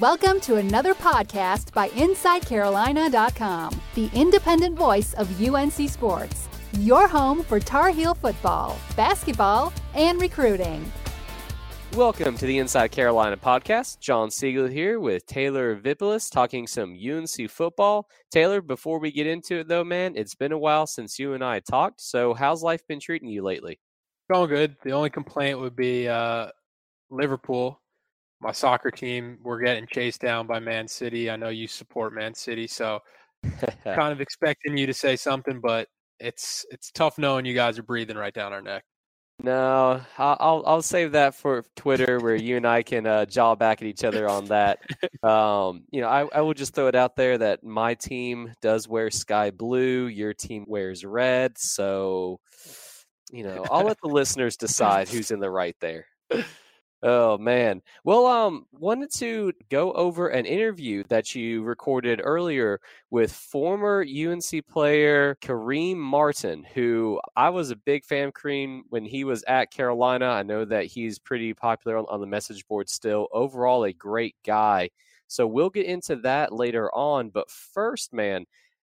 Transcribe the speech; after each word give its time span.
Welcome 0.00 0.40
to 0.40 0.56
another 0.56 0.92
podcast 0.92 1.72
by 1.72 1.90
InsideCarolina.com, 1.90 3.80
the 3.94 4.10
independent 4.12 4.76
voice 4.76 5.14
of 5.14 5.40
UNC 5.40 5.88
Sports, 5.88 6.48
your 6.80 7.06
home 7.06 7.44
for 7.44 7.60
Tar 7.60 7.90
Heel 7.90 8.12
football, 8.12 8.76
basketball, 8.96 9.72
and 9.94 10.20
recruiting. 10.20 10.84
Welcome 11.94 12.36
to 12.38 12.46
the 12.46 12.58
Inside 12.58 12.90
Carolina 12.90 13.36
podcast. 13.36 14.00
Jon 14.00 14.30
Seiglie 14.30 14.72
here 14.72 14.98
with 14.98 15.24
Taylor 15.26 15.76
Vippolis 15.76 16.28
talking 16.28 16.66
some 16.66 16.98
UNC 16.98 17.48
football. 17.48 18.08
Taylor, 18.32 18.60
before 18.60 18.98
we 18.98 19.12
get 19.12 19.28
into 19.28 19.60
it 19.60 19.68
though, 19.68 19.84
man, 19.84 20.14
it's 20.16 20.34
been 20.34 20.50
a 20.50 20.58
while 20.58 20.88
since 20.88 21.20
you 21.20 21.34
and 21.34 21.44
I 21.44 21.60
talked. 21.60 22.00
So, 22.00 22.34
how's 22.34 22.64
life 22.64 22.84
been 22.88 22.98
treating 22.98 23.28
you 23.28 23.44
lately? 23.44 23.78
Going 24.28 24.50
good. 24.50 24.74
The 24.82 24.90
only 24.90 25.10
complaint 25.10 25.60
would 25.60 25.76
be 25.76 26.08
uh, 26.08 26.48
Liverpool 27.10 27.80
my 28.40 28.52
soccer 28.52 28.90
team 28.90 29.38
we're 29.42 29.60
getting 29.60 29.86
chased 29.86 30.20
down 30.20 30.46
by 30.46 30.58
Man 30.58 30.88
City. 30.88 31.30
I 31.30 31.36
know 31.36 31.48
you 31.48 31.66
support 31.66 32.14
Man 32.14 32.34
City, 32.34 32.66
so 32.66 33.00
kind 33.84 34.12
of 34.12 34.20
expecting 34.20 34.76
you 34.76 34.86
to 34.86 34.94
say 34.94 35.16
something, 35.16 35.60
but 35.60 35.88
it's 36.20 36.64
it's 36.70 36.90
tough 36.90 37.18
knowing 37.18 37.44
you 37.44 37.54
guys 37.54 37.78
are 37.78 37.84
breathing 37.84 38.16
right 38.16 38.34
down 38.34 38.52
our 38.52 38.62
neck. 38.62 38.84
No, 39.40 40.00
I'll 40.18 40.64
I'll 40.66 40.82
save 40.82 41.12
that 41.12 41.34
for 41.34 41.64
Twitter, 41.76 42.18
where 42.18 42.34
you 42.34 42.56
and 42.56 42.66
I 42.66 42.82
can 42.82 43.06
uh, 43.06 43.24
jaw 43.24 43.54
back 43.54 43.80
at 43.80 43.86
each 43.86 44.02
other 44.02 44.28
on 44.28 44.46
that. 44.46 44.78
Um, 45.20 45.82
you 45.90 46.00
know, 46.00 46.06
I, 46.06 46.28
I 46.32 46.40
will 46.42 46.54
just 46.54 46.74
throw 46.74 46.86
it 46.86 46.94
out 46.94 47.16
there 47.16 47.36
that 47.38 47.64
my 47.64 47.94
team 47.94 48.52
does 48.62 48.86
wear 48.86 49.10
sky 49.10 49.50
blue, 49.50 50.06
your 50.06 50.32
team 50.32 50.64
wears 50.68 51.04
red, 51.04 51.58
so 51.58 52.38
you 53.32 53.42
know 53.42 53.64
I'll 53.68 53.84
let 53.84 53.98
the 54.00 54.08
listeners 54.12 54.56
decide 54.56 55.08
who's 55.08 55.32
in 55.32 55.40
the 55.40 55.50
right 55.50 55.74
there. 55.80 56.06
Oh 57.02 57.38
man. 57.38 57.80
Well, 58.02 58.26
um, 58.26 58.66
wanted 58.72 59.12
to 59.18 59.52
go 59.70 59.92
over 59.92 60.28
an 60.28 60.46
interview 60.46 61.04
that 61.08 61.32
you 61.32 61.62
recorded 61.62 62.20
earlier 62.24 62.80
with 63.10 63.32
former 63.32 64.02
UNC 64.04 64.66
player 64.68 65.36
Kareem 65.40 65.96
Martin, 65.96 66.64
who 66.74 67.20
I 67.36 67.50
was 67.50 67.70
a 67.70 67.76
big 67.76 68.04
fan 68.04 68.28
of 68.28 68.34
Kareem 68.34 68.80
when 68.88 69.04
he 69.04 69.22
was 69.22 69.44
at 69.44 69.70
Carolina. 69.70 70.26
I 70.26 70.42
know 70.42 70.64
that 70.64 70.86
he's 70.86 71.20
pretty 71.20 71.54
popular 71.54 71.98
on, 71.98 72.06
on 72.08 72.20
the 72.20 72.26
message 72.26 72.66
board 72.66 72.88
still. 72.88 73.28
Overall, 73.32 73.84
a 73.84 73.92
great 73.92 74.34
guy. 74.44 74.90
So 75.28 75.46
we'll 75.46 75.70
get 75.70 75.86
into 75.86 76.16
that 76.16 76.52
later 76.52 76.92
on. 76.92 77.30
But 77.30 77.48
first, 77.48 78.12
man, 78.12 78.44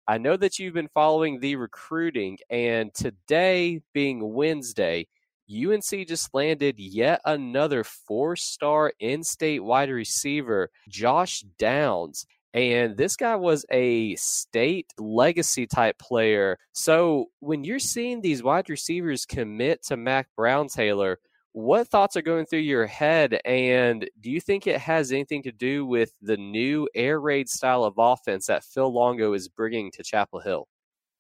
I 0.09 0.19
know 0.19 0.37
that 0.37 0.59
you've 0.59 0.75
been 0.75 0.89
following 0.89 1.39
the 1.39 1.55
recruiting, 1.55 2.39
and 2.51 2.93
today 2.93 3.83
being 3.93 4.35
Wednesday 4.35 5.07
UNC 5.51 6.07
just 6.07 6.33
landed 6.33 6.79
yet 6.79 7.21
another 7.25 7.85
four 7.85 8.37
star 8.37 8.93
in 9.01 9.25
state 9.25 9.65
wide 9.65 9.91
receiver, 9.91 10.71
Josh 10.89 11.45
Downs. 11.59 12.27
And 12.53 12.97
this 12.97 13.17
guy 13.17 13.37
was 13.37 13.65
a 13.71 14.17
state 14.17 14.93
legacy 14.99 15.67
type 15.67 15.99
player. 15.99 16.59
So 16.73 17.27
when 17.41 17.65
you're 17.65 17.79
seeing 17.79 18.21
these 18.21 18.43
wide 18.43 18.69
receivers 18.69 19.25
commit 19.25 19.85
to 19.87 19.97
Mack 19.97 20.29
Brown 20.37 20.69
Taylor, 20.69 21.19
what 21.53 21.89
thoughts 21.89 22.17
are 22.17 22.23
going 22.23 22.47
through 22.47 22.61
your 22.61 22.87
head? 22.87 23.41
And 23.45 24.09
do 24.21 24.31
you 24.31 24.41
think 24.41 24.67
it 24.67 24.81
has 24.81 25.11
anything 25.13 25.43
to 25.45 25.53
do 25.53 25.85
with 25.85 26.13
the 26.23 26.37
new 26.37 26.89
air 26.95 27.21
raid 27.21 27.49
style 27.49 27.85
of 27.85 27.95
offense 27.99 28.47
that 28.47 28.65
Phil 28.65 28.93
Longo 28.93 29.33
is 29.33 29.49
bringing 29.49 29.91
to 29.93 30.03
Chapel 30.03 30.41
Hill? 30.41 30.69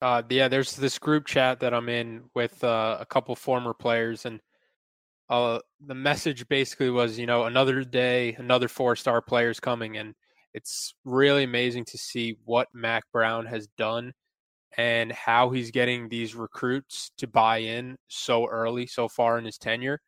Uh, 0.02 0.22
yeah, 0.30 0.48
there's 0.48 0.76
this 0.76 0.98
group 0.98 1.26
chat 1.26 1.60
that 1.60 1.74
I'm 1.74 1.88
in 1.88 2.24
with 2.34 2.62
uh, 2.64 2.96
a 3.00 3.06
couple 3.06 3.36
former 3.36 3.74
players, 3.74 4.24
and 4.24 4.40
uh, 5.28 5.60
the 5.86 5.94
message 5.94 6.48
basically 6.48 6.90
was, 6.90 7.18
you 7.18 7.26
know, 7.26 7.44
another 7.44 7.84
day, 7.84 8.34
another 8.38 8.68
four 8.68 8.96
star 8.96 9.20
players 9.20 9.60
coming, 9.60 9.98
and 9.98 10.14
it's 10.54 10.94
really 11.04 11.44
amazing 11.44 11.84
to 11.86 11.98
see 11.98 12.36
what 12.44 12.68
Mack 12.74 13.04
Brown 13.12 13.46
has 13.46 13.68
done 13.78 14.12
and 14.76 15.12
how 15.12 15.50
he's 15.50 15.70
getting 15.70 16.08
these 16.08 16.34
recruits 16.34 17.12
to 17.18 17.26
buy 17.26 17.58
in 17.58 17.96
so 18.08 18.46
early, 18.48 18.86
so 18.86 19.08
far 19.08 19.38
in 19.38 19.44
his 19.44 19.58
tenure. 19.58 20.00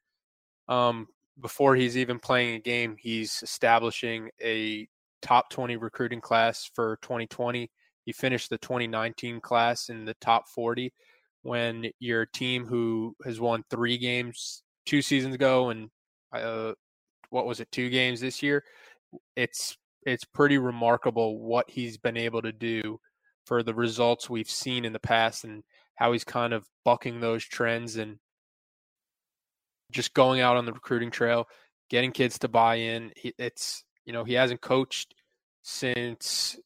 Um, 0.68 1.08
before 1.40 1.76
he's 1.76 1.98
even 1.98 2.18
playing 2.18 2.56
a 2.56 2.60
game, 2.60 2.96
he's 2.98 3.40
establishing 3.42 4.30
a 4.42 4.88
top 5.22 5.50
20 5.50 5.76
recruiting 5.76 6.20
class 6.20 6.70
for 6.74 6.98
2020 7.02 7.70
he 8.04 8.12
finished 8.12 8.50
the 8.50 8.58
2019 8.58 9.40
class 9.40 9.88
in 9.88 10.04
the 10.04 10.14
top 10.14 10.48
40 10.48 10.92
when 11.42 11.90
your 11.98 12.26
team 12.26 12.66
who 12.66 13.14
has 13.24 13.40
won 13.40 13.64
three 13.70 13.98
games 13.98 14.62
two 14.86 15.02
seasons 15.02 15.34
ago 15.34 15.70
and 15.70 15.90
uh, 16.32 16.72
what 17.30 17.46
was 17.46 17.60
it 17.60 17.70
two 17.72 17.90
games 17.90 18.20
this 18.20 18.42
year 18.42 18.64
it's 19.36 19.76
it's 20.04 20.24
pretty 20.24 20.58
remarkable 20.58 21.38
what 21.38 21.68
he's 21.70 21.96
been 21.96 22.16
able 22.16 22.42
to 22.42 22.52
do 22.52 22.98
for 23.46 23.62
the 23.62 23.74
results 23.74 24.30
we've 24.30 24.50
seen 24.50 24.84
in 24.84 24.92
the 24.92 25.00
past 25.00 25.44
and 25.44 25.62
how 25.96 26.12
he's 26.12 26.24
kind 26.24 26.52
of 26.52 26.66
bucking 26.84 27.20
those 27.20 27.44
trends 27.44 27.96
and 27.96 28.18
just 29.90 30.14
going 30.14 30.40
out 30.40 30.56
on 30.56 30.64
the 30.64 30.72
recruiting 30.72 31.10
trail 31.10 31.46
getting 31.92 32.10
kids 32.10 32.38
to 32.38 32.48
buy 32.48 32.76
in. 32.76 33.12
It's 33.38 33.84
you 34.04 34.12
know 34.12 34.24
he 34.24 34.32
hasn't 34.32 34.62
coached 34.62 35.14
since 35.62 36.58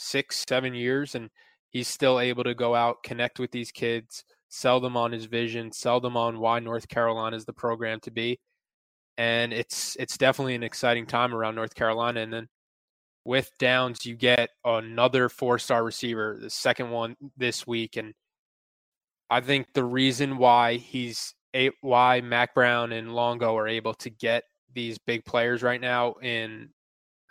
six, 0.00 0.44
seven 0.48 0.74
years, 0.74 1.14
and 1.14 1.30
he's 1.70 1.88
still 1.88 2.18
able 2.20 2.44
to 2.44 2.54
go 2.54 2.74
out, 2.74 3.02
connect 3.02 3.38
with 3.38 3.50
these 3.50 3.70
kids, 3.70 4.24
sell 4.48 4.80
them 4.80 4.96
on 4.96 5.12
his 5.12 5.26
vision, 5.26 5.72
sell 5.72 6.00
them 6.00 6.16
on 6.16 6.40
why 6.40 6.58
North 6.58 6.88
Carolina 6.88 7.36
is 7.36 7.44
the 7.44 7.52
program 7.52 8.00
to 8.00 8.10
be. 8.10 8.38
And 9.18 9.52
it's 9.52 9.96
it's 10.00 10.16
definitely 10.16 10.54
an 10.54 10.62
exciting 10.62 11.06
time 11.06 11.34
around 11.34 11.54
North 11.54 11.74
Carolina. 11.74 12.20
And 12.20 12.32
then 12.32 12.48
with 13.24 13.50
Downs, 13.58 14.06
you 14.06 14.16
get 14.16 14.50
another 14.64 15.28
four 15.28 15.58
star 15.58 15.84
receiver, 15.84 16.38
the 16.40 16.50
second 16.50 16.90
one 16.90 17.16
this 17.36 17.66
week. 17.66 17.96
And 17.96 18.14
I 19.28 19.40
think 19.40 19.66
the 19.74 19.84
reason 19.84 20.38
why 20.38 20.76
he's 20.76 21.34
a, 21.54 21.70
why 21.82 22.20
Mack 22.22 22.54
Brown 22.54 22.92
and 22.92 23.14
Longo 23.14 23.56
are 23.56 23.68
able 23.68 23.94
to 23.94 24.10
get 24.10 24.44
these 24.72 24.98
big 24.98 25.24
players 25.24 25.62
right 25.62 25.80
now 25.80 26.14
in 26.22 26.70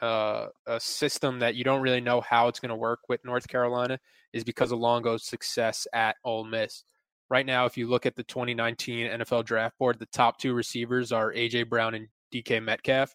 uh, 0.01 0.47
a 0.67 0.79
system 0.79 1.39
that 1.39 1.55
you 1.55 1.63
don't 1.63 1.81
really 1.81 2.01
know 2.01 2.21
how 2.21 2.47
it's 2.47 2.59
going 2.59 2.69
to 2.69 2.75
work 2.75 2.99
with 3.09 3.23
North 3.25 3.47
Carolina 3.47 3.99
is 4.33 4.43
because 4.43 4.71
of 4.71 4.79
Longo's 4.79 5.25
success 5.25 5.87
at 5.93 6.15
Ole 6.23 6.45
Miss. 6.45 6.83
Right 7.29 7.45
now, 7.45 7.65
if 7.65 7.77
you 7.77 7.87
look 7.87 8.05
at 8.05 8.15
the 8.15 8.23
2019 8.23 9.09
NFL 9.09 9.45
draft 9.45 9.77
board, 9.77 9.99
the 9.99 10.07
top 10.07 10.39
two 10.39 10.53
receivers 10.53 11.11
are 11.11 11.33
AJ 11.33 11.69
Brown 11.69 11.93
and 11.93 12.07
DK 12.33 12.63
Metcalf. 12.63 13.11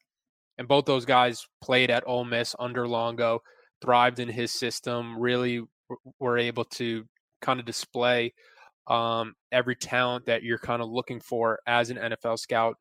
And 0.59 0.69
both 0.69 0.85
those 0.85 1.05
guys 1.05 1.47
played 1.61 1.91
at 1.91 2.07
Ole 2.07 2.25
Miss 2.25 2.55
under 2.59 2.87
Longo, 2.87 3.41
thrived 3.81 4.21
in 4.21 4.29
his 4.29 4.53
system, 4.53 5.19
really 5.19 5.63
were 6.21 6.39
able 6.39 6.65
to 6.65 7.05
kind 7.43 7.59
of 7.59 7.67
display 7.67 8.33
um, 8.87 9.35
every 9.51 9.75
talent 9.75 10.27
that 10.27 10.43
you're 10.43 10.59
kind 10.59 10.83
of 10.83 10.89
looking 10.89 11.21
for 11.21 11.59
as 11.67 11.91
an 11.91 11.97
NFL 11.97 12.39
scout 12.39 12.77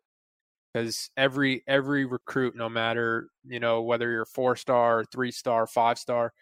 because 0.74 1.10
every 1.18 1.64
every 1.68 2.06
recruit, 2.06 2.56
no 2.56 2.70
matter 2.70 3.28
you 3.48 3.60
know 3.60 3.82
whether 3.82 4.10
you're 4.10 4.26
four 4.26 4.56
star, 4.56 5.04
three 5.12 5.32
star, 5.32 5.68
five 5.68 5.98
star, 6.00 6.34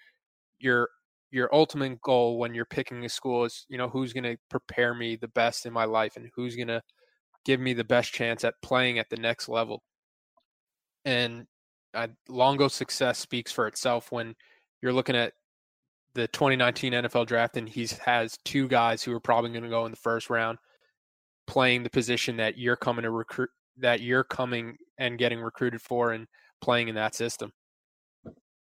your 0.60 0.90
your 1.32 1.54
ultimate 1.54 2.02
goal 2.02 2.38
when 2.38 2.54
you're 2.54 2.66
picking 2.66 3.04
a 3.06 3.10
school 3.10 3.46
is 3.46 3.66
you 3.70 3.78
know 3.78 3.90
who's 3.90 4.14
going 4.14 4.24
to 4.24 4.38
prepare 4.50 4.94
me 4.94 5.16
the 5.16 5.28
best 5.30 5.66
in 5.66 5.74
my 5.74 5.86
life 5.86 6.18
and 6.18 6.30
who's 6.36 6.56
going 6.56 6.68
to 6.68 6.82
give 7.46 7.60
me 7.60 7.74
the 7.74 7.84
best 7.84 8.14
chance 8.14 8.44
at 8.44 8.54
playing 8.62 9.00
at 9.00 9.10
the 9.10 9.18
next 9.18 9.50
level. 9.50 9.82
And 11.06 11.46
uh, 11.94 12.08
Longo's 12.30 12.74
success 12.74 13.18
speaks 13.18 13.52
for 13.52 13.68
itself 13.68 14.12
when 14.12 14.36
you're 14.82 14.94
looking 14.94 15.16
at 15.16 15.34
the 16.14 16.28
2019 16.28 16.94
NFL 16.94 17.26
draft 17.26 17.58
and 17.58 17.68
he 17.68 17.88
has 18.06 18.38
two 18.46 18.68
guys 18.68 19.02
who 19.02 19.14
are 19.14 19.20
probably 19.20 19.50
going 19.50 19.64
to 19.64 19.70
go 19.70 19.86
in 19.86 19.92
the 19.92 19.98
first 19.98 20.30
round 20.30 20.58
playing 21.48 21.84
the 21.84 21.90
position 21.90 22.38
that 22.38 22.58
you're 22.58 22.76
coming 22.76 23.04
to 23.04 23.10
recruit 23.10 23.50
that 23.82 24.02
you're 24.02 24.24
coming 24.24 24.78
and 24.98 25.18
getting 25.18 25.40
recruited 25.40 25.82
for 25.82 26.12
and 26.12 26.28
playing 26.62 26.88
in 26.88 26.96
that 26.96 27.16
system. 27.16 27.52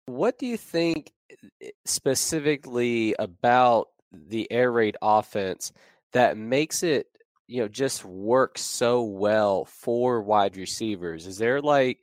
What 0.06 0.38
do 0.38 0.46
you 0.46 0.56
think 0.56 1.10
eh, 1.62 1.70
specifically 1.84 3.14
about 3.19 3.88
the 4.12 4.50
air 4.50 4.70
raid 4.70 4.96
offense 5.02 5.72
that 6.12 6.36
makes 6.36 6.82
it, 6.82 7.06
you 7.48 7.62
know, 7.62 7.69
just 7.69 8.04
work 8.04 8.58
so 8.58 9.02
well 9.02 9.64
for 9.64 10.22
wide 10.22 10.56
receivers? 10.56 11.26
Is 11.26 11.38
there 11.38 11.60
like 11.60 11.98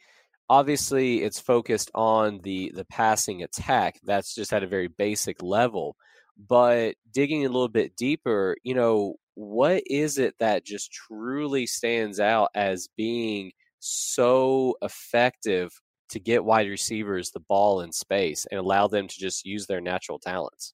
obviously 0.50 1.24
it's 1.24 1.40
focused 1.40 1.90
on 1.96 2.40
the 2.44 2.72
the 2.76 2.86
passing 2.86 3.44
attack. 3.44 4.00
That's 4.04 4.36
just 4.36 4.54
at 4.54 4.64
a 4.64 4.68
very 4.68 4.88
basic 4.88 5.42
level. 5.42 5.96
But 6.38 6.96
digging 7.12 7.46
a 7.46 7.50
little 7.50 7.70
bit 7.70 7.96
deeper, 7.96 8.56
you 8.64 8.74
know, 8.76 9.16
what 9.36 9.84
is 9.88 10.18
it 10.18 10.36
that 10.40 10.66
just 10.66 10.92
truly 10.92 11.66
stands 11.66 12.20
out 12.20 12.50
as 12.56 12.88
being 12.96 13.52
so 13.80 14.76
effective 14.82 15.72
to 16.10 16.20
get 16.20 16.46
wide 16.46 16.68
receivers 16.70 17.32
the 17.32 17.40
ball 17.40 17.82
in 17.82 17.92
space 17.92 18.46
and 18.52 18.60
allow 18.60 18.88
them 18.88 19.08
to 19.08 19.16
just 19.20 19.46
use 19.46 19.66
their 19.66 19.82
natural 19.82 20.20
talents? 20.20 20.74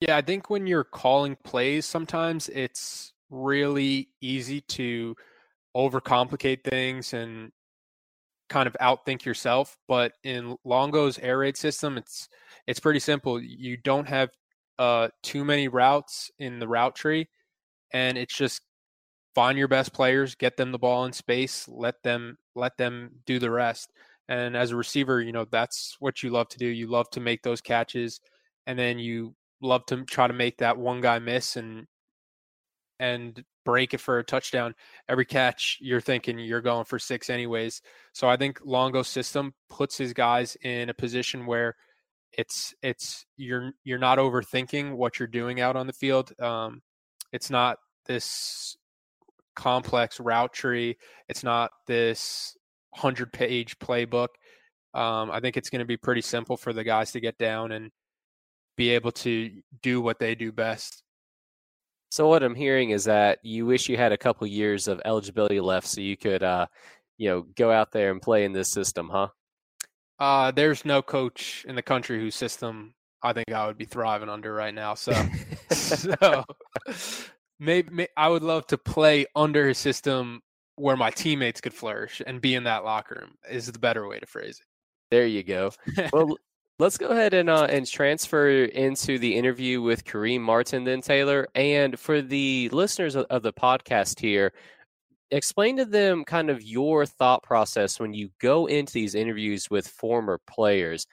Yeah, 0.00 0.16
I 0.16 0.22
think 0.22 0.50
when 0.50 0.66
you're 0.66 0.84
calling 0.84 1.36
plays, 1.44 1.86
sometimes 1.86 2.48
it's 2.48 3.12
really 3.30 4.08
easy 4.20 4.60
to 4.62 5.14
overcomplicate 5.76 6.64
things 6.64 7.12
and 7.12 7.52
kind 8.48 8.66
of 8.66 8.76
outthink 8.80 9.24
yourself. 9.24 9.76
But 9.88 10.12
in 10.24 10.56
Longo's 10.64 11.18
air 11.18 11.38
raid 11.38 11.56
system, 11.56 11.98
it's 11.98 12.28
it's 12.66 12.80
pretty 12.80 13.00
simple. 13.00 13.40
You 13.40 13.76
don't 13.76 14.08
have 14.08 14.30
uh, 14.78 15.08
too 15.22 15.44
many 15.44 15.68
routes 15.68 16.30
in 16.38 16.58
the 16.58 16.68
route 16.68 16.94
tree, 16.94 17.28
and 17.92 18.18
it's 18.18 18.36
just 18.36 18.60
find 19.34 19.58
your 19.58 19.68
best 19.68 19.92
players, 19.92 20.34
get 20.34 20.56
them 20.56 20.72
the 20.72 20.78
ball 20.78 21.04
in 21.04 21.12
space, 21.12 21.68
let 21.68 22.02
them 22.02 22.38
let 22.54 22.76
them 22.76 23.10
do 23.26 23.38
the 23.38 23.50
rest. 23.50 23.92
And 24.28 24.56
as 24.56 24.72
a 24.72 24.76
receiver, 24.76 25.22
you 25.22 25.32
know 25.32 25.46
that's 25.50 25.96
what 26.00 26.22
you 26.22 26.30
love 26.30 26.48
to 26.50 26.58
do. 26.58 26.66
You 26.66 26.88
love 26.88 27.08
to 27.10 27.20
make 27.20 27.42
those 27.42 27.60
catches, 27.60 28.20
and 28.66 28.78
then 28.78 28.98
you 28.98 29.34
love 29.60 29.86
to 29.86 30.04
try 30.04 30.26
to 30.26 30.34
make 30.34 30.58
that 30.58 30.78
one 30.78 31.00
guy 31.00 31.18
miss 31.18 31.56
and 31.56 31.86
and 33.00 33.44
break 33.64 33.94
it 33.94 34.00
for 34.00 34.18
a 34.18 34.24
touchdown. 34.24 34.74
Every 35.08 35.24
catch, 35.24 35.78
you're 35.80 36.00
thinking 36.00 36.38
you're 36.38 36.60
going 36.60 36.84
for 36.84 36.98
six 36.98 37.30
anyways. 37.30 37.82
So 38.12 38.28
I 38.28 38.36
think 38.36 38.60
Longo's 38.64 39.08
system 39.08 39.54
puts 39.70 39.96
his 39.96 40.12
guys 40.12 40.56
in 40.62 40.88
a 40.88 40.94
position 40.94 41.46
where 41.46 41.76
it's 42.32 42.74
it's 42.82 43.24
you're 43.36 43.72
you're 43.84 43.98
not 43.98 44.18
overthinking 44.18 44.96
what 44.96 45.18
you're 45.18 45.28
doing 45.28 45.60
out 45.60 45.76
on 45.76 45.86
the 45.86 45.92
field. 45.92 46.32
Um, 46.40 46.82
it's 47.32 47.50
not 47.50 47.78
this 48.06 48.76
complex 49.54 50.20
route 50.20 50.52
tree. 50.52 50.96
It's 51.28 51.44
not 51.44 51.70
this 51.86 52.56
hundred 52.94 53.32
page 53.32 53.78
playbook. 53.78 54.28
Um, 54.94 55.30
I 55.30 55.40
think 55.40 55.56
it's 55.56 55.70
going 55.70 55.80
to 55.80 55.84
be 55.84 55.96
pretty 55.96 56.22
simple 56.22 56.56
for 56.56 56.72
the 56.72 56.84
guys 56.84 57.12
to 57.12 57.20
get 57.20 57.38
down 57.38 57.72
and 57.72 57.90
be 58.76 58.90
able 58.90 59.12
to 59.12 59.50
do 59.82 60.00
what 60.00 60.18
they 60.18 60.34
do 60.34 60.52
best. 60.52 61.02
So 62.10 62.28
what 62.28 62.42
I'm 62.42 62.54
hearing 62.54 62.90
is 62.90 63.04
that 63.04 63.38
you 63.42 63.66
wish 63.66 63.88
you 63.88 63.96
had 63.98 64.12
a 64.12 64.16
couple 64.16 64.46
years 64.46 64.88
of 64.88 65.02
eligibility 65.04 65.60
left 65.60 65.86
so 65.86 66.00
you 66.00 66.16
could, 66.16 66.42
uh, 66.42 66.66
you 67.18 67.28
know, 67.28 67.42
go 67.56 67.70
out 67.70 67.92
there 67.92 68.10
and 68.10 68.22
play 68.22 68.44
in 68.44 68.52
this 68.52 68.72
system, 68.72 69.10
huh? 69.10 69.28
Uh, 70.18 70.50
there's 70.50 70.84
no 70.84 71.02
coach 71.02 71.66
in 71.68 71.74
the 71.74 71.82
country 71.82 72.18
whose 72.18 72.34
system 72.34 72.94
I 73.22 73.32
think 73.32 73.52
I 73.52 73.66
would 73.66 73.78
be 73.78 73.84
thriving 73.84 74.28
under 74.28 74.52
right 74.52 74.74
now. 74.74 74.94
So, 74.94 75.12
so 75.70 76.44
maybe, 77.58 77.90
maybe 77.90 78.10
I 78.16 78.28
would 78.28 78.42
love 78.42 78.66
to 78.68 78.78
play 78.78 79.26
under 79.34 79.68
his 79.68 79.78
system 79.78 80.40
where 80.76 80.96
my 80.96 81.10
teammates 81.10 81.60
could 81.60 81.74
flourish 81.74 82.22
and 82.26 82.40
be 82.40 82.54
in 82.54 82.64
that 82.64 82.84
locker 82.84 83.18
room 83.20 83.34
is 83.50 83.66
the 83.66 83.78
better 83.78 84.06
way 84.06 84.20
to 84.20 84.26
phrase 84.26 84.60
it. 84.60 84.66
There 85.10 85.26
you 85.26 85.42
go. 85.42 85.72
Well, 86.12 86.36
Let's 86.80 86.96
go 86.96 87.08
ahead 87.08 87.34
and 87.34 87.50
uh, 87.50 87.66
and 87.68 87.84
transfer 87.84 88.48
into 88.50 89.18
the 89.18 89.34
interview 89.34 89.82
with 89.82 90.04
Kareem 90.04 90.42
Martin, 90.42 90.84
then 90.84 91.00
Taylor. 91.00 91.48
And 91.56 91.98
for 91.98 92.22
the 92.22 92.68
listeners 92.68 93.16
of, 93.16 93.26
of 93.30 93.42
the 93.42 93.52
podcast 93.52 94.20
here, 94.20 94.52
explain 95.32 95.76
to 95.78 95.84
them 95.84 96.24
kind 96.24 96.50
of 96.50 96.62
your 96.62 97.04
thought 97.04 97.42
process 97.42 97.98
when 97.98 98.14
you 98.14 98.30
go 98.40 98.66
into 98.66 98.92
these 98.92 99.16
interviews 99.16 99.68
with 99.68 99.88
former 99.88 100.40
players. 100.48 101.08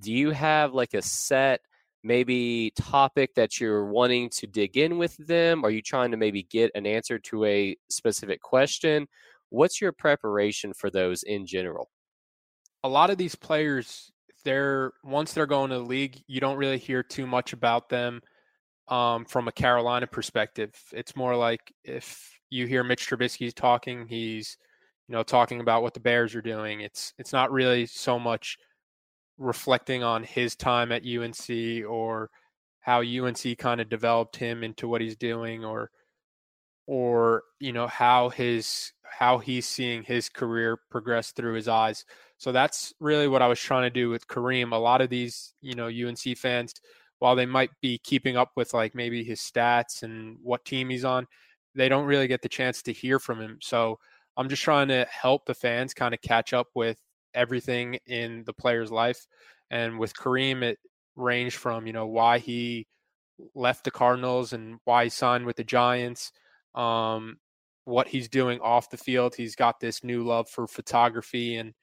Do 0.00 0.12
you 0.12 0.30
have 0.30 0.74
like 0.74 0.94
a 0.94 1.02
set 1.02 1.60
maybe 2.02 2.72
topic 2.76 3.34
that 3.34 3.60
you're 3.60 3.86
wanting 3.86 4.28
to 4.30 4.46
dig 4.46 4.76
in 4.76 4.98
with 4.98 5.16
them? 5.16 5.64
Are 5.64 5.70
you 5.70 5.82
trying 5.82 6.10
to 6.10 6.16
maybe 6.16 6.42
get 6.44 6.70
an 6.74 6.86
answer 6.86 7.18
to 7.18 7.44
a 7.44 7.76
specific 7.88 8.42
question? 8.42 9.06
What's 9.50 9.80
your 9.80 9.92
preparation 9.92 10.72
for 10.74 10.90
those 10.90 11.22
in 11.22 11.46
general? 11.46 11.90
A 12.82 12.88
lot 12.88 13.10
of 13.10 13.16
these 13.16 13.34
players 13.34 14.10
they're 14.44 14.92
once 15.02 15.32
they're 15.32 15.46
going 15.46 15.70
to 15.70 15.78
the 15.78 15.84
league, 15.84 16.22
you 16.26 16.40
don't 16.40 16.58
really 16.58 16.78
hear 16.78 17.02
too 17.02 17.26
much 17.26 17.52
about 17.52 17.88
them 17.88 18.20
um, 18.88 19.24
from 19.24 19.48
a 19.48 19.52
Carolina 19.52 20.06
perspective. 20.06 20.74
It's 20.92 21.16
more 21.16 21.34
like 21.34 21.72
if 21.82 22.38
you 22.50 22.66
hear 22.66 22.84
Mitch 22.84 23.08
Trubisky 23.08 23.52
talking, 23.52 24.06
he's 24.06 24.56
you 25.08 25.14
know 25.14 25.22
talking 25.22 25.60
about 25.60 25.82
what 25.82 25.94
the 25.94 26.00
Bears 26.00 26.34
are 26.34 26.42
doing. 26.42 26.80
It's 26.80 27.12
it's 27.18 27.32
not 27.32 27.50
really 27.50 27.86
so 27.86 28.18
much 28.18 28.58
reflecting 29.38 30.02
on 30.02 30.22
his 30.22 30.54
time 30.56 30.92
at 30.92 31.04
UNC 31.06 31.84
or 31.88 32.30
how 32.80 33.00
UNC 33.02 33.58
kind 33.58 33.80
of 33.80 33.88
developed 33.88 34.36
him 34.36 34.62
into 34.62 34.86
what 34.88 35.00
he's 35.00 35.16
doing 35.16 35.64
or 35.64 35.90
or 36.86 37.42
you 37.60 37.72
know 37.72 37.86
how 37.86 38.28
his 38.28 38.92
how 39.18 39.38
he's 39.38 39.66
seeing 39.66 40.02
his 40.02 40.28
career 40.28 40.78
progress 40.90 41.32
through 41.32 41.54
his 41.54 41.68
eyes. 41.68 42.04
So 42.38 42.52
that's 42.52 42.92
really 43.00 43.28
what 43.28 43.42
I 43.42 43.46
was 43.46 43.60
trying 43.60 43.84
to 43.84 43.90
do 43.90 44.10
with 44.10 44.26
Kareem. 44.26 44.72
A 44.72 44.76
lot 44.76 45.00
of 45.00 45.08
these, 45.08 45.54
you 45.62 45.74
know, 45.74 45.86
UNC 45.86 46.36
fans, 46.36 46.74
while 47.20 47.36
they 47.36 47.46
might 47.46 47.70
be 47.80 47.98
keeping 47.98 48.36
up 48.36 48.50
with 48.56 48.74
like 48.74 48.94
maybe 48.94 49.22
his 49.22 49.40
stats 49.40 50.02
and 50.02 50.36
what 50.42 50.64
team 50.64 50.90
he's 50.90 51.04
on, 51.04 51.26
they 51.74 51.88
don't 51.88 52.06
really 52.06 52.26
get 52.26 52.42
the 52.42 52.48
chance 52.48 52.82
to 52.82 52.92
hear 52.92 53.18
from 53.18 53.40
him. 53.40 53.58
So 53.62 53.98
I'm 54.36 54.48
just 54.48 54.62
trying 54.62 54.88
to 54.88 55.06
help 55.10 55.46
the 55.46 55.54
fans 55.54 55.94
kind 55.94 56.12
of 56.12 56.20
catch 56.20 56.52
up 56.52 56.68
with 56.74 56.98
everything 57.34 57.98
in 58.06 58.44
the 58.44 58.52
player's 58.52 58.90
life. 58.90 59.26
And 59.70 59.98
with 59.98 60.14
Kareem, 60.14 60.62
it 60.62 60.78
ranged 61.16 61.56
from, 61.56 61.86
you 61.86 61.92
know, 61.92 62.06
why 62.06 62.38
he 62.38 62.86
left 63.54 63.84
the 63.84 63.90
Cardinals 63.90 64.52
and 64.52 64.78
why 64.84 65.04
he 65.04 65.10
signed 65.10 65.46
with 65.46 65.56
the 65.56 65.64
Giants, 65.64 66.32
um, 66.74 67.36
what 67.84 68.08
he's 68.08 68.28
doing 68.28 68.60
off 68.60 68.90
the 68.90 68.96
field. 68.96 69.34
He's 69.34 69.56
got 69.56 69.80
this 69.80 70.04
new 70.04 70.24
love 70.24 70.48
for 70.48 70.66
photography 70.66 71.56
and 71.56 71.74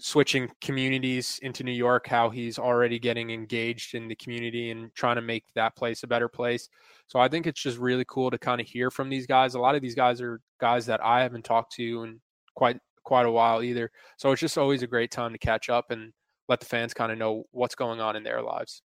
switching 0.00 0.50
communities 0.60 1.38
into 1.42 1.62
New 1.62 1.72
York, 1.72 2.08
how 2.08 2.28
he's 2.28 2.58
already 2.58 2.98
getting 2.98 3.30
engaged 3.30 3.94
in 3.94 4.08
the 4.08 4.16
community 4.16 4.70
and 4.70 4.92
trying 4.94 5.16
to 5.16 5.22
make 5.22 5.44
that 5.54 5.76
place 5.76 6.02
a 6.02 6.08
better 6.08 6.28
place. 6.28 6.68
So 7.06 7.20
I 7.20 7.28
think 7.28 7.46
it's 7.46 7.62
just 7.62 7.78
really 7.78 8.04
cool 8.08 8.30
to 8.30 8.38
kind 8.38 8.60
of 8.60 8.66
hear 8.66 8.90
from 8.90 9.08
these 9.08 9.26
guys. 9.26 9.54
A 9.54 9.60
lot 9.60 9.76
of 9.76 9.82
these 9.82 9.94
guys 9.94 10.20
are 10.20 10.40
guys 10.60 10.86
that 10.86 11.04
I 11.04 11.22
haven't 11.22 11.44
talked 11.44 11.74
to 11.74 12.02
in 12.02 12.20
quite 12.56 12.78
quite 13.04 13.26
a 13.26 13.30
while 13.30 13.62
either. 13.62 13.90
So 14.16 14.32
it's 14.32 14.40
just 14.40 14.58
always 14.58 14.82
a 14.82 14.86
great 14.88 15.10
time 15.10 15.32
to 15.32 15.38
catch 15.38 15.68
up 15.68 15.90
and 15.90 16.12
let 16.48 16.60
the 16.60 16.66
fans 16.66 16.94
kind 16.94 17.12
of 17.12 17.18
know 17.18 17.44
what's 17.52 17.74
going 17.74 18.00
on 18.00 18.16
in 18.16 18.22
their 18.22 18.42
lives. 18.42 18.82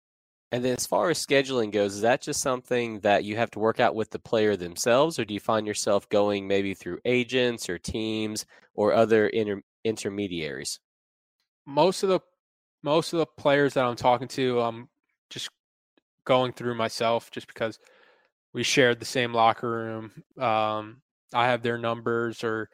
And 0.50 0.64
then, 0.64 0.76
as 0.76 0.86
far 0.86 1.10
as 1.10 1.24
scheduling 1.24 1.70
goes, 1.70 1.96
is 1.96 2.00
that 2.00 2.22
just 2.22 2.40
something 2.40 3.00
that 3.00 3.22
you 3.24 3.36
have 3.36 3.50
to 3.50 3.58
work 3.58 3.80
out 3.80 3.94
with 3.94 4.10
the 4.10 4.18
player 4.18 4.56
themselves, 4.56 5.18
or 5.18 5.26
do 5.26 5.34
you 5.34 5.40
find 5.40 5.66
yourself 5.66 6.08
going 6.08 6.48
maybe 6.48 6.72
through 6.72 7.00
agents 7.04 7.68
or 7.68 7.78
teams 7.78 8.46
or 8.74 8.94
other 8.94 9.26
inter- 9.28 9.62
intermediaries? 9.84 10.80
Most 11.66 12.02
of 12.02 12.08
the 12.08 12.20
most 12.82 13.12
of 13.12 13.18
the 13.18 13.26
players 13.26 13.74
that 13.74 13.84
I'm 13.84 13.96
talking 13.96 14.28
to, 14.28 14.60
I'm 14.60 14.88
just 15.28 15.50
going 16.24 16.52
through 16.52 16.76
myself, 16.76 17.30
just 17.30 17.46
because 17.46 17.78
we 18.54 18.62
shared 18.62 19.00
the 19.00 19.04
same 19.04 19.34
locker 19.34 19.68
room. 19.68 20.42
Um, 20.42 21.02
I 21.34 21.46
have 21.48 21.62
their 21.62 21.76
numbers, 21.76 22.42
or 22.42 22.70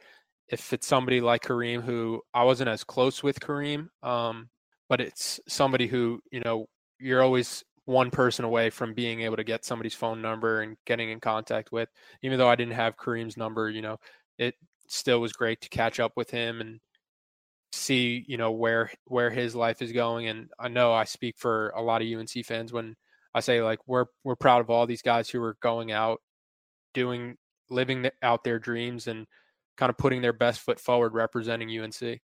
if 0.49 0.73
it's 0.73 0.87
somebody 0.87 1.21
like 1.21 1.43
Kareem, 1.43 1.83
who 1.83 2.21
I 2.33 2.43
wasn't 2.43 2.69
as 2.69 2.83
close 2.83 3.23
with 3.23 3.39
Kareem, 3.39 3.89
um, 4.03 4.49
but 4.89 5.01
it's 5.01 5.39
somebody 5.47 5.87
who 5.87 6.19
you 6.31 6.41
know 6.41 6.67
you're 6.99 7.23
always 7.23 7.63
one 7.85 8.09
person 8.11 8.45
away 8.45 8.69
from 8.69 8.93
being 8.93 9.21
able 9.21 9.37
to 9.37 9.43
get 9.43 9.63
somebody's 9.63 9.93
phone 9.93 10.21
number 10.21 10.61
and 10.61 10.77
getting 10.85 11.09
in 11.09 11.19
contact 11.19 11.71
with. 11.71 11.89
Even 12.23 12.37
though 12.37 12.49
I 12.49 12.55
didn't 12.55 12.73
have 12.73 12.97
Kareem's 12.97 13.37
number, 13.37 13.69
you 13.69 13.81
know, 13.81 13.97
it 14.37 14.55
still 14.87 15.21
was 15.21 15.33
great 15.33 15.61
to 15.61 15.69
catch 15.69 15.99
up 15.99 16.13
with 16.15 16.29
him 16.29 16.61
and 16.61 16.79
see, 17.71 18.23
you 18.27 18.37
know, 18.37 18.51
where 18.51 18.91
where 19.05 19.29
his 19.29 19.55
life 19.55 19.81
is 19.81 19.91
going. 19.91 20.27
And 20.27 20.49
I 20.59 20.67
know 20.67 20.93
I 20.93 21.05
speak 21.05 21.35
for 21.37 21.69
a 21.69 21.81
lot 21.81 22.01
of 22.01 22.07
UNC 22.07 22.45
fans 22.45 22.73
when 22.73 22.95
I 23.33 23.39
say 23.41 23.61
like 23.61 23.79
we're 23.87 24.05
we're 24.23 24.35
proud 24.35 24.61
of 24.61 24.69
all 24.69 24.87
these 24.87 25.01
guys 25.01 25.29
who 25.29 25.41
are 25.43 25.57
going 25.61 25.91
out, 25.91 26.21
doing, 26.93 27.37
living 27.69 28.09
out 28.21 28.43
their 28.43 28.59
dreams 28.59 29.07
and 29.07 29.27
kind 29.77 29.89
of 29.89 29.97
putting 29.97 30.21
their 30.21 30.33
best 30.33 30.61
foot 30.61 30.79
forward, 30.79 31.13
representing 31.13 31.69
UNC. 31.79 32.21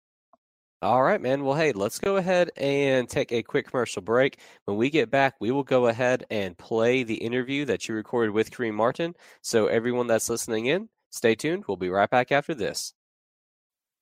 All 0.82 1.02
right, 1.02 1.20
man. 1.20 1.44
Well, 1.44 1.56
hey, 1.56 1.72
let's 1.72 1.98
go 1.98 2.16
ahead 2.16 2.50
and 2.56 3.06
take 3.06 3.32
a 3.32 3.42
quick 3.42 3.68
commercial 3.68 4.00
break. 4.00 4.38
When 4.64 4.78
we 4.78 4.88
get 4.88 5.10
back, 5.10 5.34
we 5.38 5.50
will 5.50 5.62
go 5.62 5.88
ahead 5.88 6.24
and 6.30 6.56
play 6.56 7.02
the 7.02 7.16
interview 7.16 7.66
that 7.66 7.86
you 7.86 7.94
recorded 7.94 8.30
with 8.30 8.50
Kareem 8.50 8.72
Martin. 8.72 9.14
So, 9.42 9.66
everyone 9.66 10.06
that's 10.06 10.30
listening 10.30 10.66
in, 10.66 10.88
stay 11.10 11.34
tuned. 11.34 11.64
We'll 11.68 11.76
be 11.76 11.90
right 11.90 12.08
back 12.08 12.32
after 12.32 12.54
this. 12.54 12.94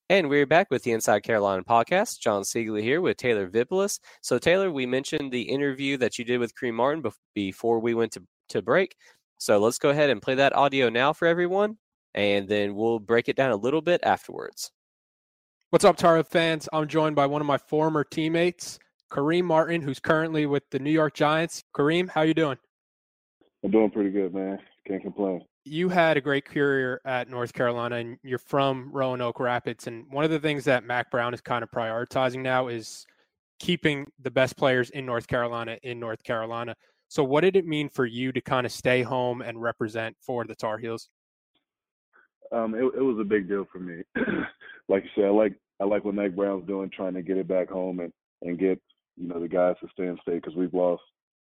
And 0.09 0.28
we're 0.28 0.47
back 0.47 0.71
with 0.71 0.85
the 0.85 0.93
Inside 0.93 1.25
Carolina 1.25 1.64
podcast. 1.64 2.21
Jon 2.21 2.43
Seiglie 2.43 2.83
here 2.83 3.00
with 3.00 3.17
Taylor 3.17 3.49
Vippolis. 3.49 3.99
So, 4.23 4.38
Taylor, 4.38 4.71
we 4.71 4.87
mentioned 4.87 5.33
the 5.33 5.43
interview 5.43 5.97
that 5.97 6.17
you 6.17 6.25
did 6.25 6.38
with 6.38 6.55
Kareem 6.55 6.75
Martin 6.75 7.02
before 7.35 7.81
we 7.81 7.93
went 7.93 8.12
to, 8.12 8.23
to 8.50 8.62
break. 8.62 8.95
So, 9.37 9.59
let's 9.59 9.78
go 9.78 9.88
ahead 9.88 10.11
and 10.11 10.23
play 10.23 10.37
that 10.37 10.55
audio 10.55 10.90
now 10.90 11.12
for 11.12 11.26
everyone, 11.26 11.78
and 12.18 12.48
then 12.48 12.75
we'll 12.75 12.98
break 12.98 13.28
it 13.28 13.37
down 13.37 13.52
a 13.52 13.56
little 13.56 13.80
bit 13.80 14.00
afterwards. 14.02 14.72
What's 15.70 15.84
up, 15.84 15.96
Tar 15.96 16.16
Heel 16.16 16.25
fans? 16.25 16.68
I'm 16.72 16.88
joined 16.88 17.14
by 17.14 17.26
one 17.26 17.40
of 17.40 17.46
my 17.46 17.58
former 17.58 18.02
teammates, 18.02 18.80
Kareem 19.08 19.44
Martin, 19.44 19.80
who's 19.82 20.00
currently 20.00 20.44
with 20.44 20.64
the 20.70 20.80
New 20.80 20.90
York 20.90 21.14
Giants. 21.14 21.62
Kareem, 21.72 22.08
how 22.08 22.22
you 22.22 22.34
doing? 22.34 22.58
I'm 23.62 23.70
doing 23.70 23.90
pretty 23.90 24.10
good, 24.10 24.34
man. 24.34 24.58
Can't 24.84 25.00
complain. 25.00 25.44
You 25.64 25.88
had 25.90 26.16
a 26.16 26.20
great 26.20 26.44
career 26.44 27.00
at 27.04 27.30
North 27.30 27.52
Carolina, 27.52 27.96
and 27.96 28.18
you're 28.25 28.38
from 28.38 28.90
Roanoke 28.92 29.38
Rapids. 29.38 29.87
And 29.87 30.04
one 30.10 30.25
of 30.25 30.30
the 30.32 30.40
things 30.40 30.64
that 30.64 30.84
Mack 30.84 31.12
Brown 31.12 31.34
is 31.34 31.40
kind 31.40 31.62
of 31.62 31.70
prioritizing 31.70 32.40
now 32.40 32.66
is 32.66 33.06
keeping 33.60 34.06
the 34.20 34.30
best 34.30 34.56
players 34.56 34.90
in 34.90 35.06
North 35.06 35.28
Carolina 35.28 35.78
in 35.84 36.00
North 36.00 36.25
Carolina. 36.25 36.75
So, 37.06 37.22
what 37.22 37.42
did 37.42 37.54
it 37.54 37.66
mean 37.66 37.88
for 37.88 38.06
you 38.06 38.32
to 38.32 38.40
kind 38.40 38.66
of 38.66 38.72
stay 38.72 39.02
home 39.02 39.40
and 39.40 39.62
represent 39.62 40.16
for 40.20 40.44
the 40.44 40.56
Tar 40.56 40.78
Heels? 40.78 41.08
Um, 42.52 42.75
it, 42.75 42.83
it 42.83 43.02
was 43.02 43.19
a 43.21 43.25
big 43.25 43.49
deal 43.49 43.67
for 43.71 43.78
me. 43.78 44.02
like 44.88 45.05
you 45.05 45.11
said, 45.14 45.26
I 45.26 45.31
like 45.31 45.55
I 45.81 45.85
like 45.85 46.05
what 46.05 46.14
Mack 46.14 46.33
Brown's 46.33 46.67
doing, 46.67 46.90
trying 46.90 47.14
to 47.14 47.23
get 47.23 47.37
it 47.37 47.49
back 47.49 47.69
home 47.69 48.00
and 48.00 48.12
and 48.43 48.59
get 48.59 48.81
you 49.17 49.28
know 49.28 49.40
the 49.40 49.49
guys 49.49 49.76
to 49.81 49.88
stay 49.93 50.07
in 50.07 50.19
state 50.23 50.43
because 50.43 50.57
we've 50.57 50.75
lost 50.75 51.02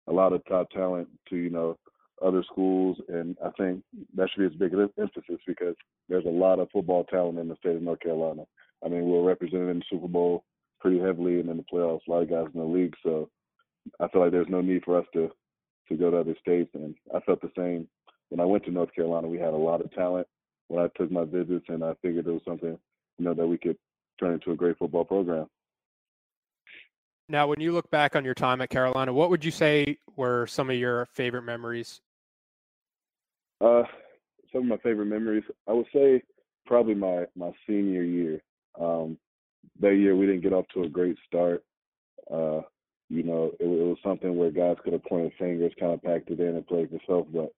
a 0.09 0.13
lot 0.13 0.33
of 0.33 0.45
top 0.47 0.71
talent 0.71 1.09
to 1.31 1.37
you 1.37 1.51
know 1.51 1.77
other 2.25 2.45
schools, 2.45 2.97
and 3.09 3.37
I 3.45 3.51
think 3.59 3.83
that 4.17 4.29
should 4.31 4.41
be 4.41 4.55
as 4.55 4.59
big 4.59 4.75
of 4.75 4.81
an 4.81 4.91
emphasis 4.99 5.41
because 5.47 5.75
there's 6.09 6.27
a 6.27 6.29
lot 6.29 6.59
of 6.59 6.69
football 6.73 7.05
talent 7.05 7.39
in 7.39 7.49
the 7.49 7.57
state 7.57 7.77
of 7.77 7.83
North 7.83 8.01
Carolina. 8.01 8.45
I 8.85 8.89
mean, 8.89 9.07
we're 9.07 9.23
represented 9.23 9.71
in 9.71 9.79
the 9.79 9.85
Super 9.91 10.09
Bowl 10.09 10.45
pretty 10.81 11.01
heavily 11.01 11.41
and 11.41 11.49
in 11.49 11.57
the 11.57 11.65
playoffs, 11.73 12.07
a 12.07 12.11
lot 12.11 12.23
of 12.23 12.31
guys 12.31 12.47
in 12.55 12.61
the 12.61 12.67
league. 12.67 12.95
So 13.03 13.31
I 14.01 14.09
feel 14.09 14.21
like 14.21 14.33
there's 14.33 14.47
no 14.49 14.61
need 14.61 14.85
for 14.85 14.99
us 14.99 15.07
to 15.15 15.31
to 15.89 15.97
go 15.97 16.11
to 16.11 16.19
other 16.19 16.37
states, 16.41 16.71
and 16.75 16.95
I 17.15 17.21
felt 17.21 17.43
the 17.43 17.51
same 17.57 17.87
when 18.31 18.41
I 18.41 18.45
went 18.45 18.65
to 18.65 18.71
North 18.71 18.95
Carolina. 18.95 19.29
We 19.29 19.39
had 19.39 19.53
a 19.53 19.57
lot 19.57 19.83
of 19.83 19.93
talent 19.93 20.27
when 20.69 20.85
I 20.85 20.89
took 20.97 21.11
my 21.11 21.25
visits, 21.25 21.67
and 21.69 21.85
I 21.85 21.95
figured 22.03 22.27
it 22.27 22.33
was 22.33 22.43
something 22.47 22.79
you 23.19 23.25
know 23.25 23.35
that 23.35 23.47
we 23.47 23.59
could 23.59 23.77
turn 24.19 24.35
into 24.35 24.53
a 24.53 24.57
great 24.57 24.79
football 24.79 25.05
program. 25.05 25.47
Now, 27.29 27.47
when 27.47 27.61
you 27.61 27.73
look 27.73 27.91
back 27.91 28.17
on 28.17 28.25
your 28.25 28.35
time 28.35 28.61
at 28.61 28.71
Carolina, 28.71 29.13
what 29.13 29.31
would 29.31 29.45
you 29.45 29.51
say 29.51 29.99
were 30.17 30.47
some 30.47 30.69
of 30.69 30.77
your 30.77 31.07
favorite 31.07 31.43
memories? 31.43 32.01
Uh, 33.61 33.85
some 34.53 34.63
of 34.63 34.69
my 34.69 34.77
favorite 34.79 35.07
memories, 35.07 35.45
I 35.67 35.73
would 35.73 35.87
say 35.93 36.23
probably 36.67 36.95
my 36.95 37.27
my 37.35 37.51
senior 37.67 38.03
year. 38.03 38.43
Um, 38.81 39.19
that 39.81 39.95
year 39.97 40.15
we 40.17 40.27
didn't 40.27 40.43
get 40.43 40.53
off 40.53 40.67
to 40.75 40.85
a 40.85 40.89
great 40.89 41.17
start. 41.27 41.65
Uh, 42.31 42.61
you 43.09 43.23
know, 43.23 43.53
it, 43.61 43.65
it 43.65 43.85
was 43.85 43.99
something 44.03 44.37
where 44.37 44.51
guys 44.51 44.77
could 44.83 44.93
have 44.93 45.05
pointed 45.05 45.33
fingers, 45.39 45.73
kind 45.79 45.93
of 45.93 46.03
packed 46.03 46.31
it 46.31 46.41
in 46.41 46.57
and 46.57 46.67
played 46.67 46.91
themselves, 46.91 47.29
but 47.33 47.53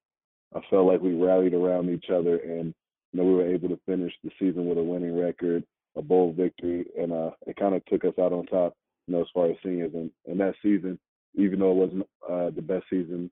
I 0.55 0.61
felt 0.71 0.87
like 0.87 1.01
we 1.01 1.15
rallied 1.15 1.55
around 1.55 1.91
each 1.91 2.11
other 2.11 2.37
and 2.39 2.75
you 3.17 3.23
know 3.23 3.29
we 3.29 3.35
were 3.35 3.49
able 3.49 3.69
to 3.71 3.81
finish 3.87 4.13
the 4.23 4.31
season 4.39 4.67
with 4.67 4.79
a 4.79 4.83
winning 4.83 5.19
record, 5.19 5.65
a 5.97 6.03
bowl 6.03 6.35
victory, 6.37 6.85
and 6.99 7.13
uh, 7.13 7.31
it 7.47 7.57
kind 7.57 7.75
of 7.75 7.85
took 7.87 8.05
us 8.05 8.15
out 8.21 8.33
on 8.33 8.45
top 8.47 8.75
you 9.07 9.15
know, 9.15 9.23
as 9.23 9.29
far 9.33 9.51
as 9.51 9.57
seniors. 9.63 9.93
And, 9.95 10.11
and 10.27 10.39
that 10.41 10.55
season, 10.63 10.99
even 11.35 11.59
though 11.59 11.71
it 11.71 11.75
wasn't 11.75 12.07
uh, 12.29 12.51
the 12.51 12.63
best 12.63 12.85
season 12.91 13.31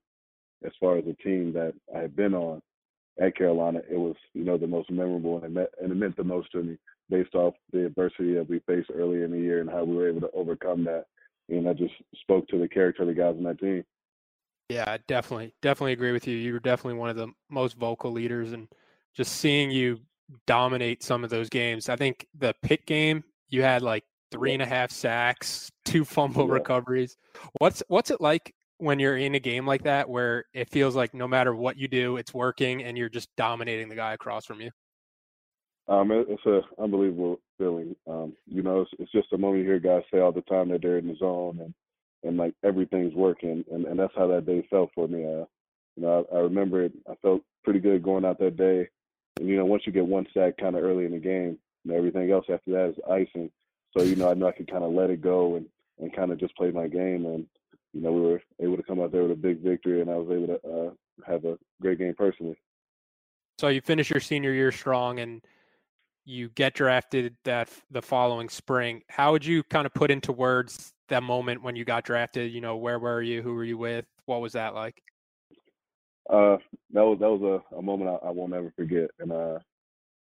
as 0.65 0.73
far 0.81 0.97
as 0.97 1.05
the 1.05 1.15
team 1.15 1.53
that 1.53 1.75
I 1.95 2.01
had 2.01 2.17
been 2.17 2.35
on 2.35 2.63
at 3.21 3.37
Carolina, 3.37 3.81
it 3.91 3.99
was, 3.99 4.17
you 4.33 4.45
know, 4.45 4.57
the 4.57 4.67
most 4.67 4.91
memorable 4.91 5.37
and 5.37 5.45
it, 5.45 5.51
meant, 5.51 5.69
and 5.83 5.93
it 5.93 5.97
meant 5.97 6.17
the 6.17 6.25
most 6.25 6.51
to 6.53 6.63
me 6.63 6.79
based 7.11 7.35
off 7.35 7.55
the 7.73 7.85
adversity 7.85 8.35
that 8.35 8.49
we 8.49 8.61
faced 8.61 8.91
earlier 8.95 9.25
in 9.25 9.33
the 9.33 9.39
year 9.39 9.61
and 9.61 9.69
how 9.69 9.85
we 9.85 9.97
were 9.97 10.09
able 10.09 10.23
to 10.23 10.31
overcome 10.33 10.85
that. 10.85 11.05
And 11.51 11.69
I 11.69 11.75
just 11.75 11.93
spoke 12.23 12.49
to 12.49 12.59
the 12.59 12.69
character 12.69 13.03
of 13.03 13.09
the 13.09 13.15
guys 13.15 13.35
on 13.37 13.43
that 13.45 13.59
team. 13.59 13.85
Yeah, 14.71 14.97
definitely, 15.07 15.55
definitely 15.61 15.93
agree 15.93 16.13
with 16.13 16.27
you. 16.27 16.37
You 16.37 16.55
were 16.55 16.61
definitely 16.61 16.99
one 16.99 17.11
of 17.11 17.17
the 17.17 17.29
most 17.51 17.77
vocal 17.77 18.13
leaders, 18.13 18.53
and 18.53 18.67
just 19.15 19.37
seeing 19.37 19.71
you 19.71 20.01
dominate 20.47 21.03
some 21.03 21.25
of 21.25 21.31
those 21.31 21.49
games. 21.49 21.89
I 21.89 21.97
think 21.97 22.27
the 22.39 22.55
Pitt 22.63 22.87
game, 22.87 23.25
you 23.49 23.63
had 23.63 23.83
like 23.83 24.05
three 24.31 24.53
and 24.53 24.63
a 24.63 24.67
half 24.67 24.91
sacks, 24.91 25.71
two 25.85 26.05
fumble 26.05 26.47
yeah. 26.47 26.55
recoveries. 26.55 27.17
What's 27.59 27.83
what's 27.89 28.11
it 28.11 28.21
like 28.21 28.55
when 28.79 28.99
you're 28.99 29.17
in 29.17 29.35
a 29.35 29.41
game 29.41 29.67
like 29.67 29.85
that 29.85 30.09
where 30.09 30.45
it 30.53 30.69
feels 30.69 30.97
like 30.97 31.15
no 31.15 31.29
matter 31.29 31.55
what 31.55 31.77
you 31.77 31.89
do, 31.89 32.17
it's 32.17 32.35
working 32.35 32.83
and 32.83 32.99
you're 32.99 33.09
just 33.09 33.29
dominating 33.37 33.89
the 33.89 33.95
guy 33.95 34.13
across 34.13 34.45
from 34.45 34.61
you? 34.61 34.71
Um, 35.87 36.11
it's 36.11 36.45
a 36.47 36.61
unbelievable 36.83 37.41
feeling. 37.59 37.95
Um, 38.09 38.35
you 38.47 38.63
know, 38.63 38.81
it's, 38.81 38.91
it's 38.99 39.13
just 39.13 39.33
a 39.33 39.39
moment 39.39 39.63
you 39.63 39.71
hear 39.71 39.79
guys 39.79 40.03
say 40.13 40.19
all 40.19 40.33
the 40.33 40.41
time 40.43 40.71
that 40.71 40.81
they're 40.81 40.99
in 40.99 41.09
the 41.09 41.17
zone 41.17 41.61
and 41.61 41.75
and 42.25 42.39
like 42.39 42.55
everything's 42.65 43.15
working, 43.15 43.65
and 43.71 43.85
and 43.85 43.99
that's 43.99 44.15
how 44.17 44.27
that 44.29 44.47
day 44.47 44.67
felt 44.71 44.91
for 44.95 45.07
me. 45.07 45.25
Uh, 45.25 45.45
you 45.97 46.03
know, 46.03 46.27
I, 46.33 46.37
I 46.37 46.41
remember 46.41 46.83
it. 46.83 46.93
I 47.09 47.15
felt 47.23 47.43
pretty 47.63 47.81
good 47.81 48.03
going 48.03 48.25
out 48.25 48.39
that 48.39 48.57
day, 48.57 48.89
you 49.41 49.57
know, 49.57 49.65
once 49.65 49.83
you 49.87 49.93
get 49.93 50.07
one 50.07 50.27
sack 50.33 50.57
kind 50.59 50.77
of 50.77 50.85
early 50.85 51.05
in 51.05 51.13
the 51.13 51.19
game, 51.19 51.59
know, 51.85 51.97
everything 51.97 52.31
else 52.31 52.47
after 52.53 52.71
that 52.73 52.91
is 52.91 52.97
icing. 53.11 53.51
So 53.97 54.05
you 54.05 54.17
know, 54.17 54.31
I 54.31 54.35
know 54.35 54.49
I 54.49 54.53
could 54.53 54.71
kind 54.71 54.85
of 54.85 54.93
let 54.93 55.11
it 55.11 55.21
go 55.21 55.57
and 55.57 55.67
and 55.99 56.15
kind 56.15 56.33
of 56.33 56.41
just 56.41 56.57
play 56.57 56.71
my 56.71 56.89
game, 56.89 57.25
and 57.27 57.47
you 57.93 58.01
know, 58.01 58.13
we 58.13 58.21
were 58.21 58.43
able 58.61 58.77
to 58.77 58.83
come 58.83 59.01
out 59.01 59.13
there 59.13 59.23
with 59.23 59.31
a 59.31 59.37
big 59.37 59.61
victory, 59.61 60.01
and 60.01 60.11
I 60.11 60.17
was 60.17 60.29
able 60.31 60.47
to 60.49 60.69
uh, 60.69 60.91
have 61.27 61.45
a 61.45 61.57
great 61.81 61.99
game 61.99 62.15
personally. 62.17 62.59
So 63.59 63.69
you 63.69 63.81
finish 63.81 64.11
your 64.11 64.21
senior 64.21 64.53
year 64.53 64.73
strong, 64.73 65.21
and 65.21 65.45
you 66.25 66.49
get 66.51 66.75
drafted 66.75 67.37
that 67.45 67.71
the 67.91 68.03
following 68.03 68.49
spring. 68.49 69.03
How 69.09 69.33
would 69.33 69.45
you 69.45 69.63
kind 69.63 69.87
of 69.87 69.95
put 69.95 70.11
into 70.11 70.33
words 70.33 70.93
that 71.09 71.23
moment 71.23 71.63
when 71.63 71.77
you 71.77 71.85
got 71.85 72.05
drafted? 72.05 72.53
You 72.53 72.61
know, 72.61 72.77
where 72.77 72.99
were 72.99 73.23
you? 73.23 73.43
Who 73.43 73.55
were 73.55 73.65
you 73.65 73.79
with? 73.79 74.07
What 74.27 74.41
was 74.41 74.55
that 74.55 74.75
like? 74.75 75.01
Uh, 76.29 76.57
that 76.93 77.05
was 77.05 77.19
that 77.21 77.31
was 77.31 77.63
a, 77.73 77.77
a 77.77 77.83
moment 77.83 78.11
I, 78.11 78.29
I 78.29 78.31
won't 78.31 78.55
ever 78.55 78.73
forget, 78.77 79.11
and 79.19 79.31
uh, 79.31 79.59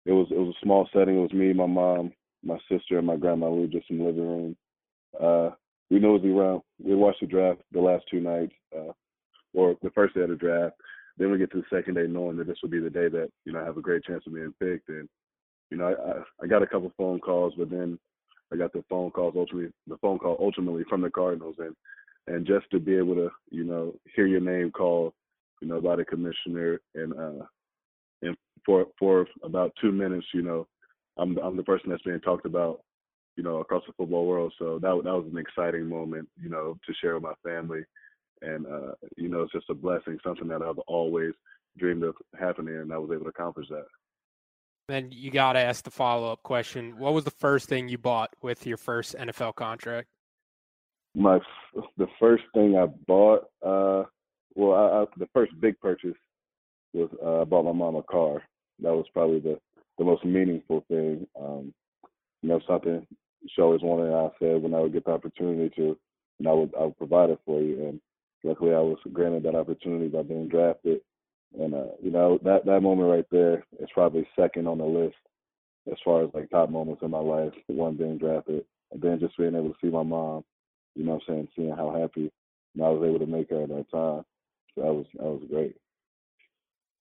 it 0.06 0.12
was 0.12 0.28
it 0.30 0.38
was 0.38 0.54
a 0.56 0.64
small 0.64 0.88
setting. 0.92 1.18
It 1.18 1.20
was 1.22 1.32
me, 1.32 1.52
my 1.52 1.66
mom, 1.66 2.12
my 2.42 2.58
sister 2.70 2.98
and 2.98 3.06
my 3.06 3.16
grandma. 3.16 3.50
We 3.50 3.60
were 3.62 3.66
just 3.66 3.90
in 3.90 3.98
the 3.98 4.04
living 4.04 4.26
room. 4.28 4.56
Uh, 5.20 5.50
we 5.90 5.98
nosy 5.98 6.30
around. 6.30 6.62
We 6.82 6.94
watched 6.94 7.20
the 7.20 7.26
draft 7.26 7.60
the 7.72 7.80
last 7.80 8.04
two 8.10 8.20
nights, 8.20 8.54
uh, 8.74 8.92
or 9.52 9.76
the 9.82 9.90
first 9.90 10.14
day 10.14 10.22
of 10.22 10.30
the 10.30 10.36
draft. 10.36 10.76
Then 11.18 11.30
we 11.30 11.38
get 11.38 11.50
to 11.52 11.58
the 11.58 11.76
second 11.76 11.94
day, 11.94 12.06
knowing 12.06 12.38
that 12.38 12.46
this 12.46 12.58
would 12.62 12.70
be 12.70 12.80
the 12.80 12.88
day 12.88 13.08
that 13.08 13.28
you 13.44 13.52
know 13.52 13.60
I 13.60 13.64
have 13.64 13.76
a 13.76 13.82
great 13.82 14.04
chance 14.04 14.24
of 14.26 14.34
being 14.34 14.54
picked. 14.58 14.88
And 14.88 15.08
you 15.70 15.76
know, 15.76 15.86
I, 15.86 16.10
I, 16.10 16.22
I 16.44 16.46
got 16.46 16.62
a 16.62 16.66
couple 16.66 16.92
phone 16.96 17.20
calls, 17.20 17.52
but 17.58 17.70
then 17.70 17.98
I 18.52 18.56
got 18.56 18.72
the 18.72 18.84
phone 18.88 19.10
calls 19.10 19.34
ultimately, 19.36 19.70
the 19.86 19.98
phone 19.98 20.18
call 20.18 20.36
ultimately 20.40 20.84
from 20.88 21.02
the 21.02 21.10
Cardinals, 21.10 21.56
and 21.58 21.76
and 22.26 22.46
just 22.46 22.70
to 22.70 22.78
be 22.78 22.96
able 22.96 23.14
to 23.16 23.30
you 23.50 23.64
know 23.64 23.94
hear 24.14 24.26
your 24.26 24.40
name 24.40 24.70
called, 24.70 25.12
you 25.60 25.68
know, 25.68 25.80
by 25.80 25.96
the 25.96 26.04
commissioner, 26.04 26.80
and 26.94 27.12
uh, 27.12 27.44
and 28.22 28.36
for 28.64 28.86
for 28.98 29.26
about 29.42 29.72
two 29.80 29.92
minutes, 29.92 30.26
you 30.32 30.42
know, 30.42 30.66
I'm 31.16 31.36
I'm 31.38 31.56
the 31.56 31.62
person 31.62 31.90
that's 31.90 32.02
being 32.02 32.20
talked 32.20 32.46
about, 32.46 32.80
you 33.36 33.42
know, 33.42 33.58
across 33.58 33.82
the 33.86 33.92
football 33.92 34.26
world. 34.26 34.52
So 34.58 34.78
that 34.80 35.00
that 35.04 35.14
was 35.14 35.28
an 35.30 35.38
exciting 35.38 35.86
moment, 35.86 36.28
you 36.40 36.48
know, 36.48 36.78
to 36.86 36.94
share 36.94 37.14
with 37.14 37.22
my 37.22 37.34
family, 37.44 37.82
and 38.42 38.66
uh, 38.66 38.92
you 39.16 39.28
know, 39.28 39.42
it's 39.42 39.52
just 39.52 39.70
a 39.70 39.74
blessing, 39.74 40.18
something 40.24 40.48
that 40.48 40.62
I've 40.62 40.78
always 40.80 41.32
dreamed 41.78 42.02
of 42.02 42.14
happening, 42.38 42.76
and 42.76 42.92
I 42.92 42.98
was 42.98 43.10
able 43.12 43.24
to 43.24 43.30
accomplish 43.30 43.68
that. 43.68 43.86
Then 44.88 45.08
you 45.12 45.30
got 45.30 45.52
to 45.52 45.60
ask 45.60 45.84
the 45.84 45.90
follow 45.90 46.32
up 46.32 46.42
question: 46.42 46.98
What 46.98 47.14
was 47.14 47.24
the 47.24 47.30
first 47.30 47.68
thing 47.68 47.88
you 47.88 47.98
bought 47.98 48.30
with 48.42 48.66
your 48.66 48.76
first 48.76 49.14
NFL 49.16 49.54
contract? 49.54 50.08
My 51.14 51.38
the 51.96 52.06
first 52.18 52.44
thing 52.54 52.76
I 52.76 52.86
bought, 53.06 53.44
uh, 53.64 54.04
well, 54.54 54.74
I, 54.74 55.02
I, 55.02 55.04
the 55.18 55.28
first 55.32 55.52
big 55.60 55.78
purchase 55.80 56.16
was 56.92 57.10
uh, 57.24 57.42
I 57.42 57.44
bought 57.44 57.64
my 57.64 57.72
mom 57.72 57.96
a 57.96 58.02
car. 58.02 58.42
That 58.82 58.94
was 58.94 59.06
probably 59.12 59.40
the 59.40 59.58
the 59.98 60.04
most 60.04 60.24
meaningful 60.24 60.84
thing. 60.88 61.26
Um, 61.40 61.72
you 62.42 62.48
know, 62.48 62.60
something 62.66 63.06
she 63.48 63.62
always 63.62 63.82
wanted. 63.82 64.12
I 64.14 64.30
said 64.38 64.62
when 64.62 64.74
I 64.74 64.80
would 64.80 64.92
get 64.92 65.04
the 65.04 65.12
opportunity 65.12 65.70
to, 65.76 65.96
and 66.38 66.48
I 66.48 66.52
would 66.52 66.72
I 66.78 66.84
would 66.84 66.98
provide 66.98 67.30
it 67.30 67.40
for 67.44 67.60
you. 67.60 67.86
And 67.86 68.00
luckily, 68.42 68.74
I 68.74 68.80
was 68.80 68.98
granted 69.12 69.42
that 69.44 69.54
opportunity 69.54 70.08
by 70.08 70.22
being 70.22 70.48
drafted. 70.48 71.00
And 71.58 71.74
uh, 71.74 71.92
you 72.02 72.10
know 72.10 72.38
that 72.44 72.64
that 72.66 72.80
moment 72.80 73.10
right 73.10 73.26
there 73.30 73.64
is 73.78 73.88
probably 73.92 74.26
second 74.38 74.66
on 74.66 74.78
the 74.78 74.84
list 74.84 75.16
as 75.90 75.98
far 76.04 76.24
as 76.24 76.30
like 76.34 76.50
top 76.50 76.70
moments 76.70 77.02
in 77.02 77.10
my 77.10 77.18
life. 77.18 77.52
One 77.66 77.96
being 77.96 78.18
drafted, 78.18 78.64
and 78.92 79.02
then 79.02 79.20
just 79.20 79.36
being 79.36 79.54
able 79.54 79.70
to 79.70 79.76
see 79.80 79.88
my 79.88 80.02
mom. 80.02 80.44
You 80.96 81.04
know, 81.04 81.12
what 81.12 81.22
I'm 81.28 81.34
saying, 81.34 81.48
seeing 81.56 81.70
how 81.76 81.96
happy 81.96 82.32
you 82.74 82.80
know, 82.80 82.86
I 82.86 82.90
was 82.90 83.08
able 83.08 83.18
to 83.20 83.26
make 83.26 83.50
her 83.50 83.62
at 83.62 83.68
that 83.68 83.90
time. 83.90 84.24
That 84.76 84.92
was 84.94 85.06
that 85.14 85.24
was 85.24 85.42
great. 85.50 85.76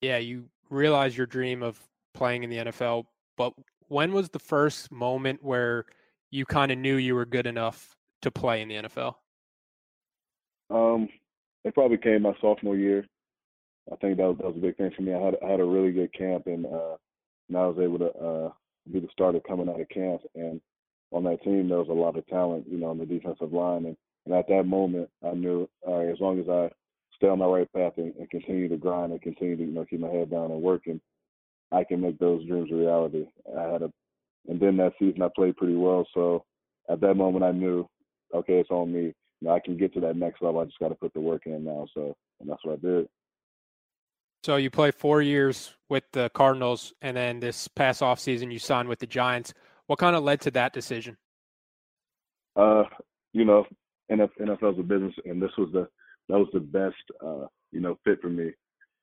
Yeah, 0.02 0.18
you 0.18 0.46
realize 0.70 1.18
your 1.18 1.28
dream 1.28 1.64
of 1.64 1.80
playing 2.14 2.44
in 2.44 2.50
the 2.50 2.58
NFL, 2.58 3.06
but 3.38 3.54
when 3.88 4.14
was 4.14 4.30
the 4.30 4.40
first 4.40 4.92
moment 4.92 5.44
where 5.44 5.86
you 6.32 6.46
kind 6.46 6.72
of 6.72 6.78
knew 6.78 6.96
you 6.96 7.16
were 7.16 7.26
good 7.26 7.48
enough 7.48 7.96
to 8.22 8.32
play 8.32 8.62
in 8.62 8.70
the 8.70 8.76
NFL? 8.76 9.16
Um, 10.70 11.10
it 11.64 11.74
probably 11.74 11.98
came 11.98 12.22
my 12.22 12.34
sophomore 12.40 12.76
year. 12.76 13.06
I 13.92 13.96
think 13.96 14.18
that 14.18 14.28
was, 14.28 14.38
that 14.38 14.48
was 14.48 14.58
a 14.58 14.60
big 14.60 14.78
thing 14.78 14.92
for 14.96 15.02
me. 15.02 15.14
I 15.14 15.20
had 15.20 15.36
I 15.44 15.50
had 15.50 15.60
a 15.60 15.66
really 15.66 15.92
good 15.92 16.14
camp, 16.14 16.48
and 16.48 16.66
uh, 16.66 16.96
and 17.50 17.58
I 17.58 17.66
was 17.66 17.78
able 17.80 18.00
to 18.00 18.12
uh, 18.12 18.52
be 18.92 19.00
the 19.00 19.08
starter 19.12 19.40
coming 19.40 19.70
out 19.70 19.82
of 19.82 19.90
camp. 19.90 20.22
And 20.36 20.62
on 21.12 21.24
that 21.24 21.42
team, 21.44 21.68
there 21.68 21.80
was 21.80 21.90
a 21.90 21.94
lot 21.94 22.18
of 22.18 22.28
talent, 22.28 22.66
you 22.70 22.78
know, 22.78 22.88
on 22.88 23.00
the 23.00 23.06
defensive 23.06 23.52
line. 23.52 23.86
And, 23.86 23.98
and 24.26 24.36
at 24.36 24.48
that 24.50 24.66
moment, 24.66 25.10
I 25.26 25.34
knew 25.34 25.68
uh, 25.88 26.00
as 26.00 26.20
long 26.20 26.40
as 26.40 26.48
I 26.48 26.70
stay 27.20 27.28
on 27.28 27.40
my 27.40 27.46
right 27.46 27.72
path 27.74 27.94
and, 27.98 28.14
and 28.16 28.30
continue 28.30 28.70
to 28.70 28.78
grind 28.78 29.12
and 29.12 29.22
continue 29.22 29.58
to 29.58 29.64
you 29.64 29.72
know 29.72 29.86
keep 29.86 30.00
my 30.00 30.10
head 30.10 30.32
down 30.32 30.52
and 30.52 30.62
working, 30.62 31.00
I 31.72 31.84
can 31.84 32.02
make 32.02 32.18
those 32.18 32.46
dreams 32.48 32.70
a 32.72 32.76
reality. 32.76 33.26
I 33.58 33.64
had 33.64 33.82
a, 33.84 33.92
and 34.48 34.60
then 34.60 34.78
that 34.78 34.94
season 34.98 35.22
I 35.22 35.30
played 35.36 35.58
pretty 35.58 35.76
well. 35.76 36.08
So 36.14 36.46
at 36.90 37.02
that 37.02 37.16
moment 37.16 37.44
I 37.44 37.52
knew, 37.52 37.88
okay, 38.34 38.60
it's 38.60 38.72
on 38.72 38.92
me. 38.92 39.14
You 39.42 39.48
know, 39.48 39.52
I 39.52 39.60
can 39.60 39.78
get 39.78 39.94
to 39.94 40.00
that 40.02 40.16
next 40.16 40.42
level. 40.42 40.62
I 40.62 40.66
just 40.66 40.80
got 40.80 40.90
to 40.90 40.96
put 40.96 41.14
the 41.14 41.20
work 41.20 41.44
in 41.46 41.64
now. 41.64 41.86
So, 41.94 42.16
and 42.40 42.50
that's 42.50 42.64
what 42.64 42.80
I 42.80 42.88
did. 42.88 43.08
So 44.44 44.56
you 44.56 44.70
play 44.70 44.92
four 44.92 45.22
years 45.22 45.76
with 45.90 46.06
the 46.14 46.30
Cardinals, 46.34 46.94
and 47.02 47.16
then 47.18 47.40
this 47.42 47.68
past 47.68 48.02
off 48.02 48.20
season 48.20 48.52
you 48.52 48.60
signed 48.60 48.88
with 48.88 49.00
the 49.00 49.08
Giants. 49.08 49.54
What 49.88 50.00
kind 50.00 50.16
of 50.16 50.24
led 50.24 50.40
to 50.42 50.52
that 50.52 50.72
decision? 50.72 51.18
Uh, 52.56 52.84
you 53.34 53.44
know, 53.44 53.66
NFL's 54.10 54.80
a 54.80 54.84
business, 54.84 55.14
and 55.26 55.42
this 55.42 55.52
was 55.58 55.70
the 55.74 55.88
that 56.30 56.38
was 56.38 56.48
the 56.54 56.60
best 56.60 56.96
uh, 57.26 57.48
you 57.72 57.82
know 57.82 57.98
fit 58.06 58.22
for 58.22 58.30
me 58.30 58.52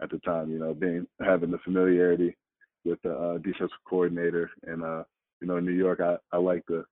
at 0.02 0.10
the 0.10 0.18
time. 0.18 0.50
You 0.50 0.58
know, 0.58 0.74
being 0.74 1.06
having 1.20 1.50
the 1.50 1.58
familiarity 1.58 2.36
with 2.84 3.00
the 3.02 3.12
uh, 3.12 3.38
defensive 3.38 3.70
coordinator. 3.88 4.50
And 4.66 4.82
uh, 4.82 5.04
you 5.40 5.48
know, 5.48 5.56
in 5.56 5.66
New 5.66 5.72
York, 5.72 6.00
I, 6.00 6.16
I 6.32 6.38
like 6.38 6.62
the 6.68 6.84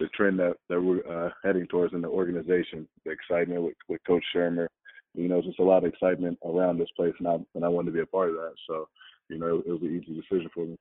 the 0.00 0.08
trend 0.08 0.38
that 0.40 0.54
that 0.68 0.80
we're 0.80 1.06
uh, 1.06 1.30
heading 1.44 1.66
towards 1.66 1.94
in 1.94 2.02
the 2.02 2.08
organization. 2.08 2.88
The 3.04 3.12
excitement 3.12 3.62
with, 3.62 3.74
with 3.88 4.00
Coach 4.06 4.24
Shurmur, 4.34 4.66
you 5.14 5.28
know, 5.28 5.42
just 5.42 5.58
a 5.60 5.64
lot 5.64 5.84
of 5.84 5.92
excitement 5.92 6.38
around 6.44 6.78
this 6.78 6.90
place, 6.96 7.14
and 7.18 7.28
I 7.28 7.36
and 7.54 7.64
I 7.64 7.68
wanted 7.68 7.90
to 7.90 7.94
be 7.94 8.00
a 8.00 8.06
part 8.06 8.30
of 8.30 8.36
that. 8.36 8.54
So, 8.68 8.88
you 9.28 9.38
know, 9.38 9.58
it, 9.58 9.64
it 9.66 9.72
was 9.72 9.82
an 9.82 10.02
easy 10.02 10.14
decision 10.14 10.50
for 10.54 10.66
me. 10.66 10.76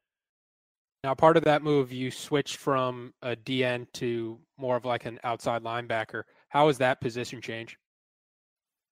Now, 1.03 1.15
part 1.15 1.35
of 1.35 1.43
that 1.45 1.63
move, 1.63 1.91
you 1.91 2.11
switched 2.11 2.57
from 2.57 3.15
a 3.23 3.35
DN 3.35 3.91
to 3.93 4.37
more 4.59 4.75
of 4.75 4.85
like 4.85 5.05
an 5.05 5.19
outside 5.23 5.63
linebacker. 5.63 6.23
How 6.49 6.67
was 6.67 6.77
that 6.77 7.01
position 7.01 7.41
change? 7.41 7.77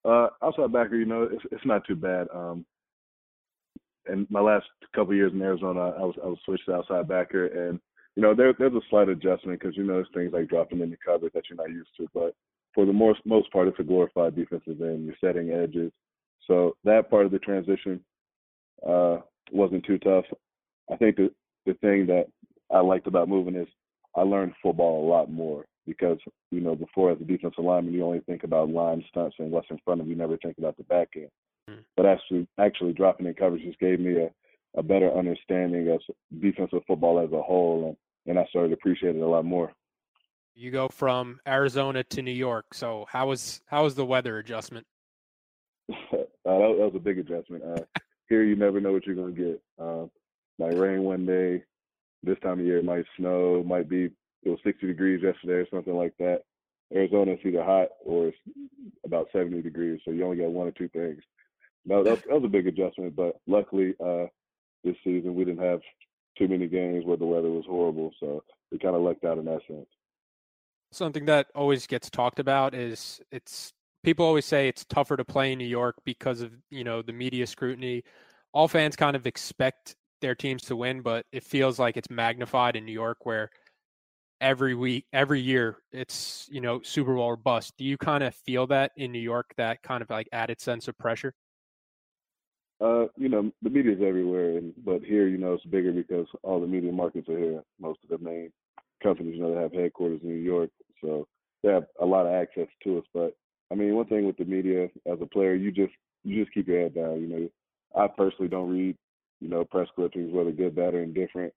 Uh, 0.05 0.27
outside 0.41 0.71
backer, 0.71 0.95
you 0.95 1.05
know, 1.05 1.23
it's 1.23 1.43
it's 1.51 1.65
not 1.65 1.85
too 1.85 1.95
bad. 1.95 2.27
Um, 2.33 2.65
and 4.05 4.27
my 4.29 4.41
last 4.41 4.65
couple 4.95 5.13
years 5.13 5.33
in 5.33 5.41
Arizona, 5.41 5.93
I 5.97 6.01
was 6.01 6.15
I 6.23 6.27
was 6.27 6.39
switched 6.45 6.65
to 6.65 6.75
outside 6.75 7.07
backer, 7.07 7.47
and 7.47 7.79
you 8.15 8.23
know 8.23 8.33
there 8.33 8.53
there's 8.57 8.73
a 8.73 8.81
slight 8.89 9.09
adjustment 9.09 9.59
because 9.59 9.75
you 9.77 9.83
know 9.83 9.95
there's 9.95 10.07
things 10.13 10.33
like 10.33 10.49
dropping 10.49 10.81
in 10.81 10.89
the 10.89 10.97
cover 11.05 11.29
that 11.33 11.43
you're 11.49 11.57
not 11.57 11.69
used 11.69 11.89
to, 11.97 12.07
but 12.13 12.33
for 12.73 12.85
the 12.85 12.93
most 12.93 13.19
most 13.25 13.51
part, 13.51 13.67
it's 13.67 13.79
a 13.79 13.83
glorified 13.83 14.35
defensive 14.35 14.81
end. 14.81 15.05
You're 15.05 15.15
setting 15.21 15.51
edges, 15.51 15.91
so 16.47 16.75
that 16.83 17.09
part 17.09 17.25
of 17.25 17.31
the 17.31 17.39
transition 17.39 17.99
uh, 18.87 19.17
wasn't 19.51 19.85
too 19.85 19.99
tough. 19.99 20.25
I 20.91 20.95
think 20.95 21.17
the 21.17 21.31
the 21.65 21.73
thing 21.75 22.07
that 22.07 22.27
I 22.71 22.79
liked 22.79 23.07
about 23.07 23.29
moving 23.29 23.55
is 23.55 23.67
I 24.15 24.21
learned 24.21 24.53
football 24.61 25.05
a 25.05 25.09
lot 25.09 25.31
more 25.31 25.65
because 25.89 26.19
you 26.51 26.61
know 26.61 26.75
before 26.75 27.11
as 27.11 27.19
a 27.19 27.23
defensive 27.23 27.63
lineman 27.63 27.93
you 27.93 28.05
only 28.05 28.21
think 28.21 28.43
about 28.43 28.69
line 28.69 29.03
stunts 29.09 29.35
and 29.39 29.51
what's 29.51 29.69
in 29.71 29.79
front 29.83 29.99
of 29.99 30.07
you, 30.07 30.15
never 30.15 30.37
think 30.37 30.57
about 30.59 30.77
the 30.77 30.83
back 30.83 31.09
end. 31.15 31.29
Mm. 31.69 31.83
But 31.97 32.05
actually, 32.05 32.47
actually 32.59 32.93
dropping 32.93 33.25
in 33.25 33.33
coverage 33.33 33.63
just 33.63 33.79
gave 33.79 33.99
me 33.99 34.15
a, 34.17 34.29
a 34.77 34.83
better 34.83 35.11
understanding 35.11 35.89
of 35.89 35.99
defensive 36.39 36.83
football 36.87 37.19
as 37.19 37.31
a 37.33 37.41
whole, 37.41 37.87
and, 37.87 37.97
and 38.29 38.39
I 38.39 38.47
started 38.49 38.69
to 38.69 38.75
appreciate 38.75 39.15
it 39.15 39.21
a 39.21 39.27
lot 39.27 39.45
more. 39.45 39.73
You 40.53 40.71
go 40.71 40.87
from 40.89 41.39
Arizona 41.47 42.03
to 42.03 42.21
New 42.21 42.31
York, 42.31 42.73
so 42.73 43.05
how 43.09 43.27
was 43.27 43.61
how 43.65 43.83
was 43.83 43.95
the 43.95 44.05
weather 44.05 44.37
adjustment? 44.37 44.85
uh, 45.89 45.95
that, 46.11 46.27
that, 46.43 46.85
was 46.85 46.93
a 46.95 46.99
big 46.99 47.17
adjustment. 47.17 47.63
Uh, 47.63 48.01
here, 48.27 48.43
you 48.43 48.55
never 48.55 48.79
know 48.79 48.91
what 48.91 49.07
you're 49.07 49.15
going 49.15 49.35
to 49.35 49.41
get. 49.41 49.61
Uh, 49.79 50.05
might 50.59 50.77
rain 50.77 51.03
one 51.03 51.25
day. 51.25 51.63
This 52.21 52.37
time 52.43 52.59
of 52.59 52.65
year, 52.65 52.77
it 52.77 52.85
might 52.85 53.05
snow. 53.17 53.63
Might 53.65 53.89
be 53.89 54.09
it 54.43 54.49
was 54.49 54.59
60 54.63 54.87
degrees 54.87 55.21
yesterday 55.23 55.53
or 55.53 55.67
something 55.69 55.95
like 55.95 56.13
that. 56.19 56.43
Arizona 56.93 57.33
is 57.33 57.39
either 57.45 57.63
hot 57.63 57.89
or 58.03 58.27
it's 58.27 58.37
about 59.05 59.27
70 59.31 59.61
degrees, 59.61 59.99
so 60.03 60.11
you 60.11 60.23
only 60.23 60.37
got 60.37 60.51
one 60.51 60.67
or 60.67 60.71
two 60.71 60.89
things. 60.89 61.21
No, 61.85 62.03
that, 62.03 62.23
that 62.23 62.33
was 62.33 62.43
a 62.43 62.49
big 62.49 62.67
adjustment, 62.67 63.15
but 63.15 63.39
luckily 63.47 63.93
uh, 64.03 64.25
this 64.83 64.95
season 65.03 65.35
we 65.35 65.45
didn't 65.45 65.63
have 65.63 65.81
too 66.37 66.47
many 66.47 66.67
games 66.67 67.05
where 67.05 67.17
the 67.17 67.25
weather 67.25 67.49
was 67.49 67.65
horrible, 67.67 68.11
so 68.19 68.43
we 68.71 68.79
kind 68.79 68.95
of 68.95 69.01
lucked 69.01 69.25
out 69.25 69.37
in 69.37 69.45
that 69.45 69.61
sense. 69.67 69.87
Something 70.91 71.25
that 71.25 71.47
always 71.53 71.85
gets 71.85 72.09
talked 72.09 72.39
about 72.39 72.73
is 72.73 73.21
it's 73.31 73.73
people 74.03 74.25
always 74.25 74.45
say 74.45 74.67
it's 74.67 74.85
tougher 74.85 75.17
to 75.17 75.25
play 75.25 75.51
in 75.51 75.59
New 75.59 75.65
York 75.65 75.95
because 76.05 76.41
of 76.41 76.51
you 76.71 76.83
know 76.83 77.01
the 77.01 77.13
media 77.13 77.45
scrutiny. 77.45 78.03
All 78.53 78.67
fans 78.67 78.95
kind 78.95 79.15
of 79.15 79.27
expect 79.27 79.95
their 80.21 80.33
teams 80.33 80.63
to 80.63 80.75
win, 80.75 81.01
but 81.01 81.25
it 81.31 81.43
feels 81.43 81.77
like 81.77 81.97
it's 81.97 82.09
magnified 82.09 82.75
in 82.75 82.85
New 82.85 82.91
York 82.91 83.25
where 83.25 83.51
every 84.41 84.75
week, 84.75 85.05
every 85.13 85.41
year, 85.41 85.77
it's 85.91 86.47
you 86.51 86.61
know 86.61 86.81
Super 86.83 87.15
Bowl 87.15 87.23
or 87.23 87.37
bust. 87.37 87.73
Do 87.77 87.85
you 87.85 87.97
kind 87.97 88.23
of 88.23 88.35
feel 88.35 88.67
that 88.67 88.91
in 88.95 89.11
New 89.11 89.19
York, 89.19 89.53
that 89.57 89.81
kind 89.83 90.01
of 90.01 90.09
like 90.09 90.27
added 90.31 90.59
sense 90.61 90.87
of 90.87 90.97
pressure? 90.97 91.33
Uh, 92.81 93.07
you 93.17 93.27
know, 93.27 93.51
the 93.61 93.69
media 93.69 93.91
is 93.91 94.01
everywhere, 94.01 94.57
and 94.57 94.73
but 94.85 95.03
here, 95.03 95.27
you 95.27 95.37
know, 95.37 95.53
it's 95.53 95.65
bigger 95.65 95.91
because 95.91 96.27
all 96.43 96.61
the 96.61 96.67
media 96.67 96.91
markets 96.91 97.27
are 97.27 97.37
here. 97.37 97.63
Most 97.79 97.99
of 98.03 98.09
the 98.09 98.23
main 98.23 98.51
companies, 99.03 99.35
you 99.35 99.41
know, 99.41 99.53
they 99.53 99.61
have 99.61 99.73
headquarters 99.73 100.21
in 100.23 100.29
New 100.29 100.35
York, 100.35 100.69
so 101.03 101.27
they 101.61 101.71
have 101.71 101.85
a 102.01 102.05
lot 102.05 102.25
of 102.25 102.33
access 102.33 102.67
to 102.83 102.99
us. 102.99 103.05
But 103.13 103.33
I 103.71 103.75
mean, 103.75 103.95
one 103.95 104.05
thing 104.05 104.25
with 104.25 104.37
the 104.37 104.45
media 104.45 104.85
as 105.05 105.17
a 105.21 105.25
player, 105.25 105.55
you 105.55 105.71
just 105.71 105.93
you 106.23 106.41
just 106.41 106.53
keep 106.53 106.67
your 106.67 106.81
head 106.81 106.95
down. 106.95 107.21
You 107.21 107.27
know, 107.27 107.49
I 107.95 108.07
personally 108.07 108.49
don't 108.49 108.69
read, 108.69 108.95
you 109.41 109.49
know, 109.49 109.65
press 109.65 109.87
clippings, 109.95 110.33
whether 110.33 110.51
good, 110.51 110.75
bad, 110.75 110.93
or 110.93 111.03
indifferent. 111.03 111.53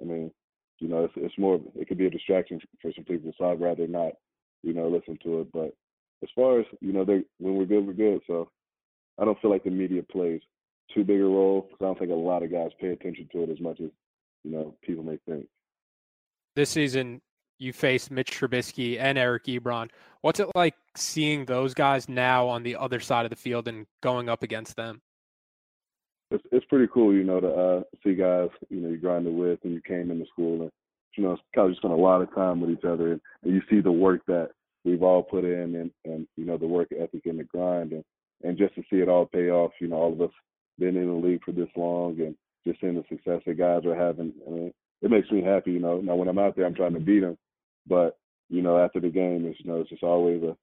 I 0.00 0.04
mean, 0.04 0.30
you 0.78 0.88
know, 0.88 1.04
it's, 1.04 1.14
it's 1.16 1.38
more 1.38 1.60
it 1.74 1.88
could 1.88 1.98
be 1.98 2.06
a 2.06 2.10
distraction 2.10 2.60
for 2.80 2.92
some 2.94 3.04
people, 3.04 3.32
so 3.38 3.50
I'd 3.50 3.60
rather 3.60 3.86
not, 3.86 4.12
you 4.62 4.72
know, 4.74 4.88
listen 4.88 5.18
to 5.22 5.40
it. 5.40 5.52
But 5.52 5.74
as 6.22 6.28
far 6.34 6.60
as 6.60 6.66
you 6.80 6.92
know, 6.92 7.04
they 7.04 7.22
when 7.38 7.54
we're 7.54 7.64
good, 7.64 7.86
we're 7.86 7.92
good. 7.92 8.20
So 8.26 8.50
I 9.18 9.24
don't 9.24 9.40
feel 9.40 9.50
like 9.50 9.64
the 9.64 9.70
media 9.70 10.02
plays 10.02 10.40
too 10.94 11.04
big 11.04 11.20
a 11.20 11.24
role 11.24 11.62
because 11.62 11.78
I 11.80 11.84
don't 11.86 11.98
think 11.98 12.10
a 12.10 12.14
lot 12.14 12.42
of 12.42 12.52
guys 12.52 12.70
pay 12.80 12.88
attention 12.88 13.28
to 13.32 13.42
it 13.44 13.50
as 13.50 13.60
much 13.60 13.80
as 13.80 13.90
you 14.44 14.50
know 14.50 14.74
people 14.82 15.04
may 15.04 15.18
think. 15.26 15.46
This 16.54 16.70
season, 16.70 17.20
you 17.58 17.72
faced 17.72 18.10
Mitch 18.10 18.30
Trubisky 18.30 18.98
and 18.98 19.18
Eric 19.18 19.44
Ebron. 19.44 19.90
What's 20.20 20.40
it 20.40 20.48
like 20.54 20.74
seeing 20.96 21.44
those 21.44 21.74
guys 21.74 22.08
now 22.08 22.48
on 22.48 22.62
the 22.62 22.76
other 22.76 23.00
side 23.00 23.24
of 23.26 23.30
the 23.30 23.36
field 23.36 23.68
and 23.68 23.86
going 24.02 24.28
up 24.28 24.42
against 24.42 24.76
them? 24.76 25.00
It's 26.30 26.44
it's 26.50 26.66
pretty 26.66 26.88
cool, 26.92 27.14
you 27.14 27.24
know, 27.24 27.40
to 27.40 27.48
uh, 27.48 27.82
see 28.04 28.14
guys 28.14 28.48
you 28.68 28.80
know 28.80 28.88
you 28.88 28.96
grinded 28.96 29.34
with 29.34 29.60
and 29.64 29.72
you 29.72 29.80
came 29.80 30.10
into 30.10 30.26
school 30.26 30.62
and 30.62 30.70
you 31.16 31.24
know 31.24 31.36
kind 31.54 31.70
of 31.70 31.76
spent 31.76 31.92
a 31.92 31.96
lot 31.96 32.20
of 32.20 32.34
time 32.34 32.60
with 32.60 32.70
each 32.70 32.84
other 32.84 33.12
and, 33.12 33.20
and 33.42 33.54
you 33.54 33.62
see 33.70 33.80
the 33.80 33.92
work 33.92 34.20
that 34.26 34.50
we've 34.84 35.02
all 35.02 35.22
put 35.22 35.44
in 35.44 35.74
and 35.76 35.90
and 36.04 36.26
you 36.36 36.44
know 36.44 36.56
the 36.56 36.66
work 36.66 36.88
ethic 36.92 37.26
and 37.26 37.38
the 37.38 37.44
grind 37.44 37.92
and 37.92 38.04
and 38.42 38.58
just 38.58 38.74
to 38.74 38.82
see 38.82 38.96
it 38.96 39.08
all 39.08 39.26
pay 39.26 39.50
off, 39.50 39.72
you 39.80 39.88
know, 39.88 39.96
all 39.96 40.12
of 40.12 40.20
us 40.20 40.30
been 40.78 40.96
in 40.96 41.06
the 41.06 41.26
league 41.26 41.42
for 41.44 41.52
this 41.52 41.68
long 41.76 42.20
and 42.20 42.36
just 42.66 42.80
seeing 42.80 42.94
the 42.94 43.04
success 43.08 43.40
that 43.46 43.58
guys 43.58 43.84
are 43.86 43.94
having. 43.94 44.32
I 44.46 44.50
mean, 44.50 44.74
it 45.02 45.10
makes 45.10 45.30
me 45.30 45.42
happy. 45.42 45.72
You 45.72 45.80
know, 45.80 46.00
now 46.00 46.16
when 46.16 46.28
I'm 46.28 46.38
out 46.38 46.56
there, 46.56 46.66
I'm 46.66 46.74
trying 46.74 46.94
to 46.94 47.00
beat 47.00 47.20
them, 47.20 47.38
but 47.86 48.18
you 48.48 48.62
know, 48.62 48.78
after 48.78 49.00
the 49.00 49.08
game, 49.08 49.46
it's 49.46 49.58
you 49.60 49.70
know, 49.70 49.80
it's 49.80 49.90
just 49.90 50.02
always 50.02 50.42
a 50.42 50.56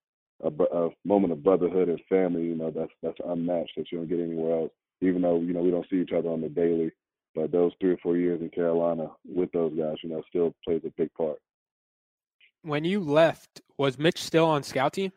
a, 0.45 0.49
a 0.49 0.89
moment 1.06 1.34
of 1.34 1.43
brotherhood 1.43 1.89
and 1.89 1.99
family. 2.10 2.43
You 2.43 2.56
know, 2.56 2.71
that's 2.71 2.91
that's 3.02 3.17
unmatched 3.26 3.73
that 3.78 3.91
you 3.91 3.99
don't 3.99 4.10
get 4.10 4.19
anywhere 4.19 4.62
else. 4.62 4.71
Even 5.03 5.21
though 5.21 5.39
you 5.39 5.53
know 5.53 5.61
we 5.61 5.71
don't 5.71 5.85
see 5.89 6.01
each 6.01 6.11
other 6.11 6.29
on 6.29 6.41
the 6.41 6.49
daily, 6.49 6.91
but 7.35 7.51
those 7.51 7.71
three 7.79 7.91
or 7.91 7.97
four 7.97 8.17
years 8.17 8.41
in 8.41 8.49
Carolina 8.49 9.07
with 9.25 9.51
those 9.51 9.73
guys, 9.77 9.95
you 10.03 10.09
know, 10.09 10.21
still 10.29 10.53
plays 10.63 10.81
a 10.85 10.91
big 10.97 11.13
part. 11.13 11.37
When 12.61 12.83
you 12.83 13.01
left, 13.01 13.61
was 13.77 13.97
Mitch 13.97 14.23
still 14.23 14.45
on 14.45 14.63
scout 14.63 14.93
team? 14.93 15.11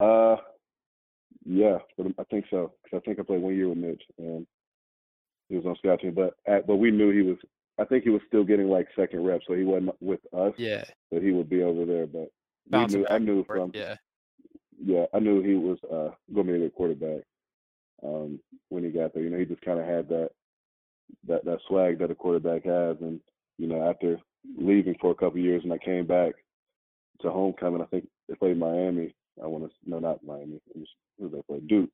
Uh, 0.00 0.36
yeah, 1.44 1.78
but 1.96 2.06
I 2.18 2.24
think 2.24 2.46
so 2.50 2.72
because 2.82 3.00
I 3.02 3.06
think 3.06 3.18
I 3.18 3.22
played 3.22 3.42
one 3.42 3.54
year 3.54 3.68
with 3.68 3.78
Mitch 3.78 4.02
and 4.18 4.46
he 5.48 5.56
was 5.56 5.66
on 5.66 5.76
scout 5.76 6.00
team. 6.00 6.14
But 6.14 6.34
at, 6.46 6.66
but 6.66 6.76
we 6.76 6.90
knew 6.90 7.10
he 7.10 7.22
was. 7.22 7.36
I 7.80 7.84
think 7.84 8.02
he 8.02 8.10
was 8.10 8.22
still 8.26 8.42
getting 8.42 8.68
like 8.68 8.88
second 8.96 9.24
rep, 9.24 9.40
so 9.46 9.54
he 9.54 9.62
wasn't 9.62 9.94
with 10.00 10.20
us. 10.36 10.52
Yeah, 10.56 10.84
but 11.12 11.22
he 11.22 11.30
would 11.30 11.48
be 11.48 11.62
over 11.62 11.84
there. 11.84 12.06
But 12.06 12.30
we 12.70 12.86
knew, 12.86 13.06
I 13.08 13.18
knew 13.18 13.44
from 13.44 13.70
yeah, 13.74 13.96
yeah, 14.84 15.04
I 15.14 15.20
knew 15.20 15.42
he 15.42 15.54
was 15.54 15.78
uh, 15.84 16.14
going 16.34 16.48
to 16.48 16.52
be 16.58 16.64
a 16.64 16.70
quarterback 16.70 17.22
um, 18.02 18.40
when 18.68 18.84
he 18.84 18.90
got 18.90 19.14
there. 19.14 19.22
You 19.22 19.30
know, 19.30 19.38
he 19.38 19.44
just 19.44 19.62
kind 19.62 19.78
of 19.78 19.86
had 19.86 20.08
that 20.08 20.30
that 21.26 21.44
that 21.44 21.58
swag 21.68 21.98
that 21.98 22.10
a 22.10 22.14
quarterback 22.14 22.64
has, 22.64 22.96
and 23.00 23.20
you 23.58 23.66
know, 23.66 23.88
after 23.88 24.18
leaving 24.56 24.96
for 25.00 25.10
a 25.10 25.14
couple 25.14 25.38
years, 25.38 25.62
and 25.64 25.72
I 25.72 25.78
came 25.78 26.06
back 26.06 26.34
to 27.20 27.30
homecoming, 27.30 27.82
I 27.82 27.86
think 27.86 28.08
they 28.28 28.34
played 28.34 28.58
Miami. 28.58 29.14
I 29.42 29.46
want 29.46 29.64
to 29.64 29.70
no, 29.86 29.98
not 29.98 30.24
Miami. 30.24 30.60
It 30.74 30.78
was 30.78 30.88
who 31.18 31.28
they 31.28 31.42
play 31.42 31.60
Duke. 31.60 31.90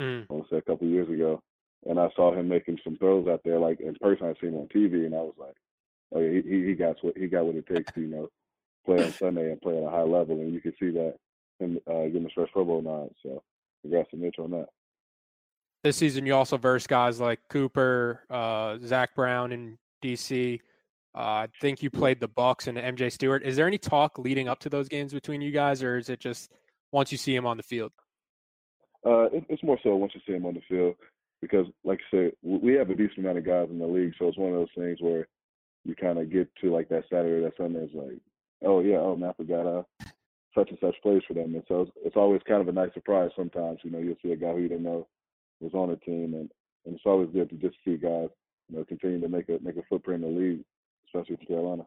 Mm. 0.00 0.26
I 0.28 0.32
want 0.32 0.48
to 0.48 0.54
say 0.54 0.58
a 0.58 0.62
couple 0.62 0.86
of 0.86 0.92
years 0.92 1.08
ago, 1.08 1.42
and 1.86 1.98
I 1.98 2.08
saw 2.14 2.34
him 2.34 2.48
making 2.48 2.78
some 2.84 2.96
throws 2.96 3.28
out 3.28 3.40
there. 3.44 3.58
Like 3.58 3.80
in 3.80 3.94
person, 3.96 4.26
I 4.26 4.40
seen 4.40 4.54
him 4.54 4.60
on 4.60 4.68
TV, 4.68 5.06
and 5.06 5.14
I 5.14 5.18
was 5.18 5.34
like, 5.38 5.54
"Oh 6.12 6.20
yeah, 6.20 6.40
he 6.42 6.66
he 6.66 6.74
got 6.74 6.96
what 7.02 7.16
he 7.16 7.26
got 7.26 7.46
what 7.46 7.56
it 7.56 7.66
takes 7.66 7.92
to 7.92 8.00
you 8.00 8.08
know 8.08 8.28
play 8.86 9.04
on 9.04 9.12
Sunday 9.12 9.50
and 9.50 9.60
play 9.60 9.76
at 9.76 9.84
a 9.84 9.90
high 9.90 10.02
level." 10.02 10.40
And 10.40 10.52
you 10.52 10.60
can 10.60 10.74
see 10.78 10.90
that 10.90 11.16
him 11.58 11.78
uh, 11.86 12.04
getting 12.04 12.24
the 12.24 12.30
first 12.34 12.52
Pro 12.52 12.64
Bowl 12.64 12.82
nod. 12.82 13.10
So 13.22 13.42
congrats 13.82 14.10
to 14.10 14.16
Mitch 14.16 14.38
on 14.38 14.52
that. 14.52 14.68
This 15.84 15.96
season, 15.96 16.26
you 16.26 16.34
also 16.34 16.56
versed 16.56 16.88
guys 16.88 17.20
like 17.20 17.38
Cooper, 17.50 18.24
uh, 18.30 18.78
Zach 18.84 19.14
Brown, 19.14 19.52
and 19.52 19.78
DC. 20.02 20.60
Uh, 21.14 21.18
I 21.18 21.48
think 21.60 21.82
you 21.82 21.90
played 21.90 22.18
the 22.18 22.28
Bucs 22.28 22.66
and 22.66 22.76
MJ 22.76 23.12
Stewart. 23.12 23.44
Is 23.44 23.54
there 23.54 23.66
any 23.66 23.78
talk 23.78 24.18
leading 24.18 24.48
up 24.48 24.58
to 24.60 24.68
those 24.68 24.88
games 24.88 25.12
between 25.12 25.40
you 25.40 25.52
guys, 25.52 25.82
or 25.82 25.96
is 25.96 26.08
it 26.08 26.18
just 26.18 26.50
once 26.90 27.12
you 27.12 27.18
see 27.18 27.34
him 27.34 27.46
on 27.46 27.56
the 27.56 27.62
field? 27.62 27.92
Uh, 29.06 29.26
it, 29.26 29.44
it's 29.48 29.62
more 29.62 29.78
so 29.82 29.94
once 29.94 30.12
you 30.14 30.20
see 30.26 30.32
him 30.32 30.46
on 30.46 30.54
the 30.54 30.60
field 30.68 30.96
because, 31.40 31.66
like 31.84 32.00
I 32.12 32.16
said, 32.16 32.32
we 32.42 32.74
have 32.74 32.90
a 32.90 32.96
decent 32.96 33.18
amount 33.18 33.38
of 33.38 33.46
guys 33.46 33.68
in 33.70 33.78
the 33.78 33.86
league, 33.86 34.14
so 34.18 34.26
it's 34.26 34.38
one 34.38 34.52
of 34.52 34.56
those 34.56 34.68
things 34.76 34.98
where 35.00 35.28
you 35.84 35.94
kind 35.94 36.18
of 36.18 36.30
get 36.30 36.48
to 36.60 36.72
like 36.72 36.88
that 36.88 37.04
Saturday, 37.08 37.44
that 37.44 37.56
Sunday, 37.56 37.84
it's 37.84 37.94
like, 37.94 38.18
oh 38.64 38.80
yeah, 38.80 38.96
oh 38.96 39.14
man, 39.14 39.30
I 39.30 39.32
forgot 39.34 39.66
uh, 39.66 39.82
such 40.56 40.70
and 40.70 40.78
such 40.80 40.96
plays 41.02 41.22
for 41.28 41.34
them, 41.34 41.54
and 41.54 41.62
so 41.68 41.82
it's, 41.82 41.92
it's 42.04 42.16
always 42.16 42.42
kind 42.48 42.60
of 42.60 42.68
a 42.68 42.72
nice 42.72 42.92
surprise. 42.94 43.30
Sometimes, 43.36 43.78
you 43.84 43.92
know, 43.92 43.98
you'll 43.98 44.16
see 44.22 44.32
a 44.32 44.36
guy 44.36 44.52
who 44.52 44.58
you 44.58 44.68
didn't 44.68 44.82
know 44.82 45.06
was 45.60 45.74
on 45.74 45.90
the 45.90 45.96
team, 45.96 46.34
and 46.34 46.50
and 46.86 46.94
it's 46.94 47.06
always 47.06 47.28
good 47.32 47.50
to 47.50 47.56
just 47.56 47.76
see 47.84 47.96
guys, 47.96 48.28
you 48.68 48.76
know, 48.76 48.84
continue 48.84 49.20
to 49.20 49.28
make 49.28 49.48
a 49.48 49.58
make 49.62 49.76
a 49.76 49.82
footprint 49.88 50.24
in 50.24 50.34
the 50.34 50.40
league, 50.40 50.64
especially 51.06 51.36
for 51.36 51.44
Carolina. 51.46 51.86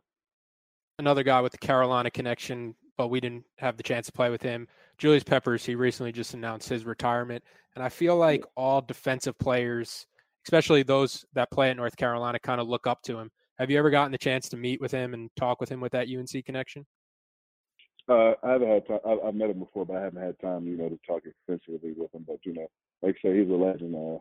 Another 0.99 1.23
guy 1.23 1.41
with 1.41 1.51
the 1.51 1.57
Carolina 1.57 2.11
connection, 2.11 2.75
but 2.97 3.07
we 3.07 3.19
didn't 3.19 3.45
have 3.57 3.77
the 3.77 3.83
chance 3.83 4.05
to 4.05 4.11
play 4.11 4.29
with 4.29 4.41
him. 4.41 4.67
Julius 4.97 5.23
Peppers, 5.23 5.65
he 5.65 5.73
recently 5.73 6.11
just 6.11 6.33
announced 6.33 6.69
his 6.69 6.85
retirement. 6.85 7.43
And 7.75 7.83
I 7.83 7.89
feel 7.89 8.17
like 8.17 8.45
all 8.55 8.81
defensive 8.81 9.37
players, 9.39 10.05
especially 10.45 10.83
those 10.83 11.25
that 11.33 11.49
play 11.49 11.71
at 11.71 11.77
North 11.77 11.95
Carolina, 11.95 12.37
kind 12.39 12.61
of 12.61 12.67
look 12.67 12.85
up 12.85 13.01
to 13.03 13.17
him. 13.17 13.31
Have 13.57 13.71
you 13.71 13.79
ever 13.79 13.89
gotten 13.89 14.11
the 14.11 14.17
chance 14.17 14.49
to 14.49 14.57
meet 14.57 14.81
with 14.81 14.91
him 14.91 15.13
and 15.13 15.29
talk 15.35 15.59
with 15.59 15.69
him 15.69 15.79
with 15.79 15.93
that 15.93 16.07
UNC 16.07 16.45
connection? 16.45 16.85
Uh, 18.09 18.33
I 18.43 18.51
haven't 18.51 18.67
had 18.67 18.87
time. 18.87 18.99
I, 19.05 19.25
have 19.25 19.35
met 19.35 19.51
him 19.51 19.59
before, 19.59 19.85
but 19.85 19.97
I 19.97 20.01
haven't 20.01 20.21
had 20.21 20.39
time, 20.39 20.67
you 20.67 20.77
know, 20.77 20.89
to 20.89 20.99
talk 21.07 21.23
extensively 21.25 21.93
with 21.95 22.13
him. 22.13 22.25
But 22.27 22.37
you 22.43 22.53
know, 22.53 22.67
like 23.01 23.15
I 23.23 23.27
say, 23.27 23.39
he's 23.39 23.49
a 23.49 23.53
legend. 23.53 23.95
Uh, 23.95 24.19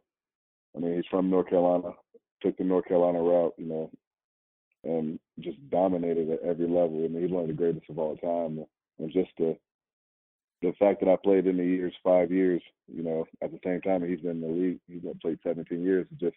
I 0.76 0.80
mean, 0.80 0.96
he's 0.96 1.06
from 1.10 1.30
North 1.30 1.48
Carolina. 1.48 1.92
Took 2.42 2.56
the 2.56 2.64
North 2.64 2.86
Carolina 2.86 3.20
route, 3.20 3.54
you 3.58 3.66
know, 3.66 3.90
and 4.84 5.18
just 5.40 5.58
dominated 5.70 6.30
at 6.30 6.42
every 6.42 6.66
level. 6.66 7.04
I 7.04 7.08
mean, 7.08 7.22
he's 7.22 7.30
one 7.30 7.42
of 7.42 7.48
the 7.48 7.54
greatest 7.54 7.90
of 7.90 7.98
all 7.98 8.16
time. 8.16 8.64
And 8.98 9.12
just 9.12 9.30
the 9.38 9.56
the 10.62 10.72
fact 10.78 11.00
that 11.00 11.08
I 11.08 11.16
played 11.16 11.46
in 11.46 11.56
the 11.56 11.64
years, 11.64 11.94
five 12.04 12.30
years, 12.30 12.62
you 12.86 13.02
know, 13.02 13.26
at 13.42 13.50
the 13.50 13.58
same 13.64 13.80
time 13.80 14.06
he's 14.06 14.20
been 14.20 14.32
in 14.32 14.40
the 14.42 14.48
league, 14.48 14.78
he's 14.88 15.00
been 15.00 15.18
played 15.20 15.38
17 15.42 15.82
years. 15.82 16.06
It 16.12 16.18
just 16.18 16.36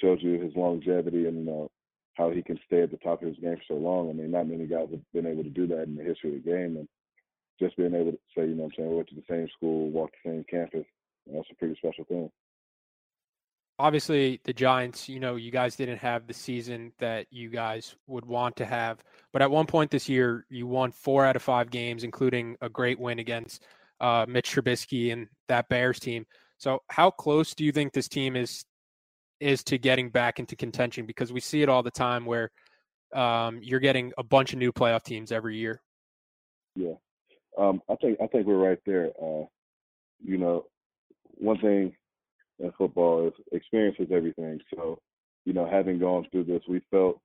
shows 0.00 0.18
you 0.20 0.40
his 0.40 0.54
longevity 0.54 1.26
and 1.26 1.48
uh, 1.48 1.66
how 2.14 2.30
he 2.30 2.42
can 2.42 2.58
stay 2.66 2.82
at 2.82 2.90
the 2.90 2.98
top 2.98 3.22
of 3.22 3.28
his 3.28 3.38
game 3.38 3.56
for 3.56 3.74
so 3.74 3.74
long. 3.74 4.10
I 4.10 4.12
mean, 4.12 4.30
not 4.30 4.46
many 4.46 4.66
guys 4.66 4.88
have 4.90 5.00
been 5.12 5.26
able 5.26 5.42
to 5.42 5.50
do 5.50 5.66
that 5.68 5.84
in 5.84 5.96
the 5.96 6.04
history 6.04 6.36
of 6.36 6.44
the 6.44 6.50
game, 6.50 6.76
and 6.76 6.88
just 7.58 7.76
being 7.76 7.94
able 7.94 8.12
to 8.12 8.18
say, 8.36 8.46
you 8.46 8.54
know, 8.54 8.64
I'm 8.64 8.70
saying, 8.76 8.88
we 8.88 8.96
went 8.96 9.08
to 9.08 9.16
the 9.16 9.24
same 9.28 9.48
school, 9.56 9.90
walked 9.90 10.14
the 10.24 10.30
same 10.30 10.44
campus, 10.48 10.86
that's 11.26 11.48
a 11.50 11.54
pretty 11.56 11.74
special 11.76 12.04
thing 12.04 12.30
obviously 13.80 14.40
the 14.44 14.52
Giants, 14.52 15.08
you 15.08 15.18
know, 15.18 15.36
you 15.36 15.50
guys 15.50 15.74
didn't 15.74 15.98
have 15.98 16.26
the 16.26 16.34
season 16.34 16.92
that 16.98 17.26
you 17.30 17.48
guys 17.48 17.96
would 18.06 18.26
want 18.26 18.54
to 18.56 18.66
have. 18.66 19.02
But 19.32 19.40
at 19.40 19.50
one 19.50 19.66
point 19.66 19.90
this 19.90 20.08
year, 20.08 20.44
you 20.50 20.66
won 20.66 20.92
four 20.92 21.24
out 21.24 21.34
of 21.34 21.42
five 21.42 21.70
games, 21.70 22.04
including 22.04 22.56
a 22.60 22.68
great 22.68 23.00
win 23.00 23.18
against 23.18 23.64
uh, 24.00 24.26
Mitch 24.28 24.54
Trubisky 24.54 25.12
and 25.12 25.28
that 25.48 25.68
Bears 25.70 25.98
team. 25.98 26.26
So, 26.58 26.80
how 26.88 27.10
close 27.10 27.54
do 27.54 27.64
you 27.64 27.72
think 27.72 27.92
this 27.92 28.08
team 28.08 28.36
is 28.36 28.64
is 29.40 29.64
to 29.64 29.78
getting 29.78 30.10
back 30.10 30.38
into 30.38 30.56
contention? 30.56 31.06
Because 31.06 31.32
we 31.32 31.40
see 31.40 31.62
it 31.62 31.70
all 31.70 31.82
the 31.82 31.90
time 31.90 32.26
where 32.26 32.50
um, 33.14 33.60
you're 33.62 33.80
getting 33.80 34.12
a 34.18 34.22
bunch 34.22 34.52
of 34.52 34.58
new 34.58 34.72
playoff 34.72 35.02
teams 35.02 35.32
every 35.32 35.56
year. 35.56 35.80
Yeah, 36.76 36.94
um, 37.56 37.80
I 37.88 37.94
think 37.96 38.18
I 38.22 38.26
think 38.26 38.46
we're 38.46 38.56
right 38.56 38.78
there. 38.84 39.10
Uh, 39.20 39.44
you 40.22 40.36
know, 40.36 40.66
one 41.40 41.58
thing 41.58 41.92
in 42.58 42.72
football 42.76 43.26
is 43.26 43.32
experience 43.52 43.96
is 43.98 44.08
everything. 44.12 44.60
So, 44.74 45.00
you 45.44 45.52
know, 45.52 45.68
having 45.68 45.98
gone 45.98 46.26
through 46.30 46.44
this, 46.44 46.62
we 46.68 46.82
felt, 46.90 47.20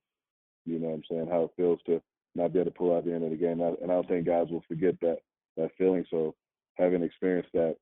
you 0.64 0.78
know 0.78 0.88
I'm 0.88 1.02
saying, 1.08 1.28
how 1.30 1.44
it 1.44 1.50
feels 1.56 1.78
to 1.86 2.00
not 2.34 2.52
be 2.52 2.58
able 2.58 2.70
to 2.70 2.76
pull 2.76 2.96
out 2.96 3.04
the 3.04 3.14
end 3.14 3.24
of 3.24 3.30
the 3.30 3.36
game. 3.36 3.60
And 3.60 3.90
I 3.90 3.94
don't 3.94 4.08
think 4.08 4.26
guys 4.26 4.48
will 4.50 4.64
forget 4.66 4.98
that 5.00 5.18
that 5.56 5.70
feeling. 5.78 6.04
So 6.10 6.34
having 6.74 7.02
experienced 7.02 7.50
that 7.54 7.76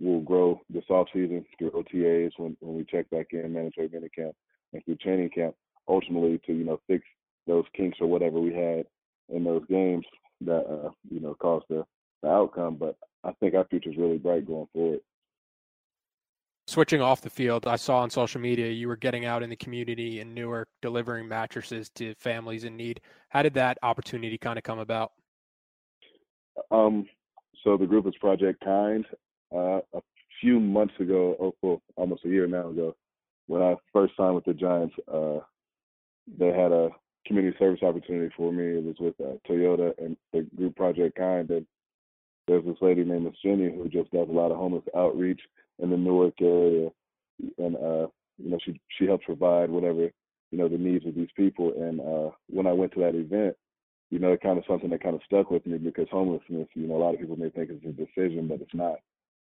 will 0.00 0.20
grow 0.20 0.60
this 0.70 0.84
off 0.88 1.08
season 1.12 1.44
through 1.58 1.70
OTAs 1.70 2.32
when, 2.36 2.56
when 2.60 2.76
we 2.76 2.84
check 2.84 3.08
back 3.10 3.28
in 3.32 3.52
mandatory 3.52 3.88
camp 3.88 4.34
and 4.72 4.84
through 4.84 4.96
training 4.96 5.30
camp, 5.30 5.54
ultimately 5.88 6.40
to, 6.46 6.52
you 6.52 6.64
know, 6.64 6.80
fix 6.86 7.04
those 7.46 7.64
kinks 7.74 7.98
or 8.00 8.06
whatever 8.08 8.40
we 8.40 8.52
had 8.52 8.84
in 9.28 9.44
those 9.44 9.62
games 9.68 10.04
that 10.42 10.66
uh, 10.66 10.90
you 11.10 11.20
know, 11.20 11.34
caused 11.34 11.66
the, 11.68 11.84
the 12.22 12.28
outcome. 12.28 12.76
But 12.76 12.96
I 13.24 13.32
think 13.40 13.54
our 13.54 13.64
future 13.66 13.90
is 13.90 13.96
really 13.96 14.18
bright 14.18 14.46
going 14.46 14.66
forward 14.72 15.00
switching 16.76 17.00
off 17.00 17.22
the 17.22 17.30
field, 17.30 17.66
I 17.66 17.76
saw 17.76 18.00
on 18.00 18.10
social 18.10 18.38
media 18.38 18.68
you 18.68 18.86
were 18.86 18.96
getting 18.96 19.24
out 19.24 19.42
in 19.42 19.48
the 19.48 19.56
community 19.56 20.20
in 20.20 20.34
Newark 20.34 20.68
delivering 20.82 21.26
mattresses 21.26 21.88
to 21.94 22.14
families 22.16 22.64
in 22.64 22.76
need. 22.76 23.00
How 23.30 23.40
did 23.40 23.54
that 23.54 23.78
opportunity 23.82 24.36
kind 24.36 24.58
of 24.58 24.62
come 24.62 24.78
about? 24.78 25.12
Um, 26.70 27.08
so 27.64 27.78
the 27.78 27.86
group 27.86 28.06
is 28.06 28.12
Project 28.20 28.62
Kind. 28.62 29.06
Uh, 29.50 29.80
a 29.94 30.02
few 30.38 30.60
months 30.60 30.92
ago, 31.00 31.34
oh, 31.40 31.54
well, 31.62 31.80
almost 31.96 32.26
a 32.26 32.28
year 32.28 32.46
now 32.46 32.68
ago, 32.68 32.94
when 33.46 33.62
I 33.62 33.76
first 33.90 34.12
signed 34.14 34.34
with 34.34 34.44
the 34.44 34.52
Giants, 34.52 34.94
uh, 35.10 35.38
they 36.38 36.48
had 36.48 36.72
a 36.72 36.90
community 37.26 37.56
service 37.58 37.82
opportunity 37.82 38.30
for 38.36 38.52
me. 38.52 38.64
It 38.64 38.84
was 38.84 38.96
with 39.00 39.14
uh, 39.18 39.38
Toyota 39.48 39.94
and 39.96 40.14
the 40.34 40.42
group 40.54 40.76
Project 40.76 41.16
Kind. 41.16 41.48
And 41.48 41.64
there's 42.46 42.64
this 42.64 42.76
lady 42.80 43.04
named 43.04 43.24
Miss 43.24 43.34
Jenny 43.44 43.74
who 43.74 43.88
just 43.88 44.10
does 44.10 44.28
a 44.28 44.32
lot 44.32 44.50
of 44.50 44.56
homeless 44.56 44.84
outreach 44.96 45.40
in 45.78 45.90
the 45.90 45.96
Newark 45.96 46.34
area, 46.40 46.90
and 47.58 47.76
uh, 47.76 48.06
you 48.38 48.50
know 48.50 48.58
she 48.64 48.80
she 48.98 49.06
helps 49.06 49.24
provide 49.24 49.70
whatever 49.70 50.10
you 50.50 50.58
know 50.58 50.68
the 50.68 50.78
needs 50.78 51.06
of 51.06 51.14
these 51.14 51.30
people. 51.36 51.72
And 51.76 52.00
uh, 52.00 52.34
when 52.48 52.66
I 52.66 52.72
went 52.72 52.92
to 52.92 53.00
that 53.00 53.14
event, 53.14 53.56
you 54.10 54.18
know, 54.18 54.32
it 54.32 54.40
kind 54.40 54.58
of 54.58 54.64
something 54.68 54.90
that 54.90 55.02
kind 55.02 55.16
of 55.16 55.22
stuck 55.24 55.50
with 55.50 55.66
me 55.66 55.78
because 55.78 56.06
homelessness, 56.10 56.68
you 56.74 56.86
know, 56.86 56.96
a 56.96 57.02
lot 57.02 57.14
of 57.14 57.20
people 57.20 57.36
may 57.36 57.50
think 57.50 57.70
it's 57.70 57.84
a 57.84 57.88
decision, 57.88 58.48
but 58.48 58.60
it's 58.60 58.74
not. 58.74 58.96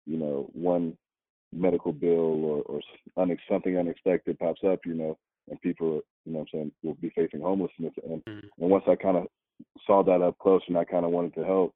You 0.07 0.17
know, 0.17 0.49
one 0.53 0.97
medical 1.53 1.91
bill 1.91 2.43
or, 2.43 2.61
or 2.63 2.81
something 3.49 3.77
unexpected 3.77 4.39
pops 4.39 4.61
up, 4.65 4.79
you 4.85 4.93
know, 4.93 5.17
and 5.49 5.61
people, 5.61 6.01
you 6.25 6.33
know 6.33 6.39
what 6.39 6.47
I'm 6.53 6.59
saying, 6.59 6.71
will 6.83 6.95
be 6.95 7.11
facing 7.15 7.41
homelessness. 7.41 7.93
And, 8.03 8.23
mm-hmm. 8.25 8.63
and 8.63 8.69
once 8.69 8.85
I 8.87 8.95
kind 8.95 9.17
of 9.17 9.27
saw 9.85 10.03
that 10.03 10.21
up 10.21 10.37
close 10.39 10.61
and 10.67 10.77
I 10.77 10.85
kind 10.85 11.05
of 11.05 11.11
wanted 11.11 11.35
to 11.35 11.43
help, 11.43 11.73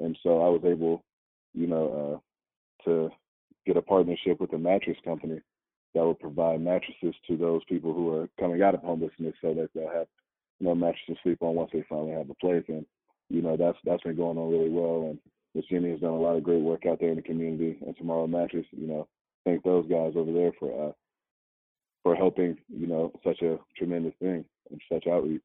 and 0.00 0.16
so 0.22 0.42
I 0.42 0.48
was 0.48 0.62
able, 0.64 1.04
you 1.54 1.66
know, 1.66 2.20
uh, 2.22 2.84
to 2.84 3.10
get 3.66 3.76
a 3.76 3.82
partnership 3.82 4.40
with 4.40 4.52
a 4.52 4.58
mattress 4.58 4.96
company 5.04 5.40
that 5.94 6.02
will 6.02 6.14
provide 6.14 6.60
mattresses 6.60 7.14
to 7.26 7.36
those 7.36 7.62
people 7.68 7.92
who 7.92 8.14
are 8.14 8.28
coming 8.40 8.62
out 8.62 8.74
of 8.74 8.80
homelessness 8.80 9.34
so 9.40 9.54
that 9.54 9.68
they'll 9.74 9.90
have 9.90 10.06
you 10.58 10.66
know 10.66 10.74
mattresses 10.74 11.16
to 11.16 11.22
sleep 11.22 11.38
on 11.40 11.54
once 11.54 11.70
they 11.72 11.84
finally 11.88 12.12
have 12.12 12.30
a 12.30 12.34
place. 12.34 12.64
And 12.68 12.86
you 13.28 13.42
know 13.42 13.56
that's 13.56 13.78
that's 13.84 14.02
been 14.02 14.16
going 14.16 14.38
on 14.38 14.50
really 14.50 14.70
well. 14.70 15.10
And 15.10 15.18
Jenny 15.70 15.90
has 15.90 16.00
done 16.00 16.10
a 16.10 16.20
lot 16.20 16.36
of 16.36 16.42
great 16.42 16.62
work 16.62 16.86
out 16.86 16.98
there 17.00 17.10
in 17.10 17.16
the 17.16 17.22
community. 17.22 17.78
And 17.86 17.96
tomorrow 17.96 18.26
mattress 18.26 18.66
you 18.72 18.86
know 18.86 19.08
thank 19.44 19.62
those 19.62 19.88
guys 19.88 20.12
over 20.16 20.32
there 20.32 20.52
for 20.58 20.88
uh 20.88 20.92
for 22.02 22.16
helping 22.16 22.56
you 22.68 22.86
know 22.86 23.12
such 23.24 23.42
a 23.42 23.58
tremendous 23.76 24.14
thing 24.20 24.44
and 24.70 24.80
such 24.90 25.06
outreach. 25.06 25.42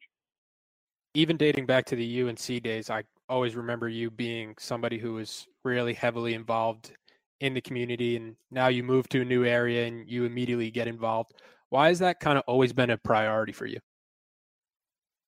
Even 1.13 1.35
dating 1.35 1.65
back 1.65 1.85
to 1.85 1.95
the 1.95 2.21
UNC 2.21 2.63
days 2.63 2.89
I 2.89 3.03
always 3.29 3.55
remember 3.55 3.89
you 3.89 4.09
being 4.09 4.55
somebody 4.59 4.97
who 4.97 5.13
was 5.13 5.47
really 5.63 5.93
heavily 5.93 6.33
involved 6.33 6.91
in 7.39 7.53
the 7.53 7.61
community 7.61 8.15
and 8.15 8.35
now 8.49 8.67
you 8.67 8.83
move 8.83 9.07
to 9.09 9.21
a 9.21 9.25
new 9.25 9.45
area 9.45 9.85
and 9.85 10.09
you 10.09 10.25
immediately 10.25 10.71
get 10.71 10.87
involved. 10.87 11.33
Why 11.69 11.89
has 11.89 11.99
that 11.99 12.19
kind 12.19 12.37
of 12.37 12.43
always 12.47 12.73
been 12.73 12.89
a 12.89 12.97
priority 12.97 13.51
for 13.51 13.65
you? 13.65 13.79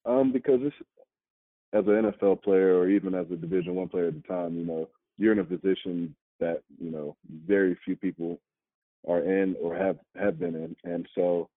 Um 0.05 0.31
because 0.31 0.61
it's 0.63 0.75
as 1.73 1.85
an 1.85 2.11
nfl 2.11 2.41
player 2.41 2.75
or 2.75 2.89
even 2.89 3.13
as 3.13 3.27
a 3.31 3.35
division 3.35 3.75
one 3.75 3.89
player 3.89 4.07
at 4.07 4.15
the 4.15 4.27
time 4.27 4.57
you 4.57 4.65
know 4.65 4.89
you're 5.19 5.33
in 5.33 5.39
a 5.39 5.43
position 5.43 6.15
that 6.39 6.63
you 6.79 6.89
know 6.89 7.15
very 7.45 7.77
few 7.85 7.95
people 7.95 8.39
are 9.07 9.19
in 9.19 9.55
or 9.61 9.75
have 9.75 9.97
have 10.15 10.39
been 10.39 10.55
in. 10.55 10.75
And 10.83 11.07
so 11.15 11.49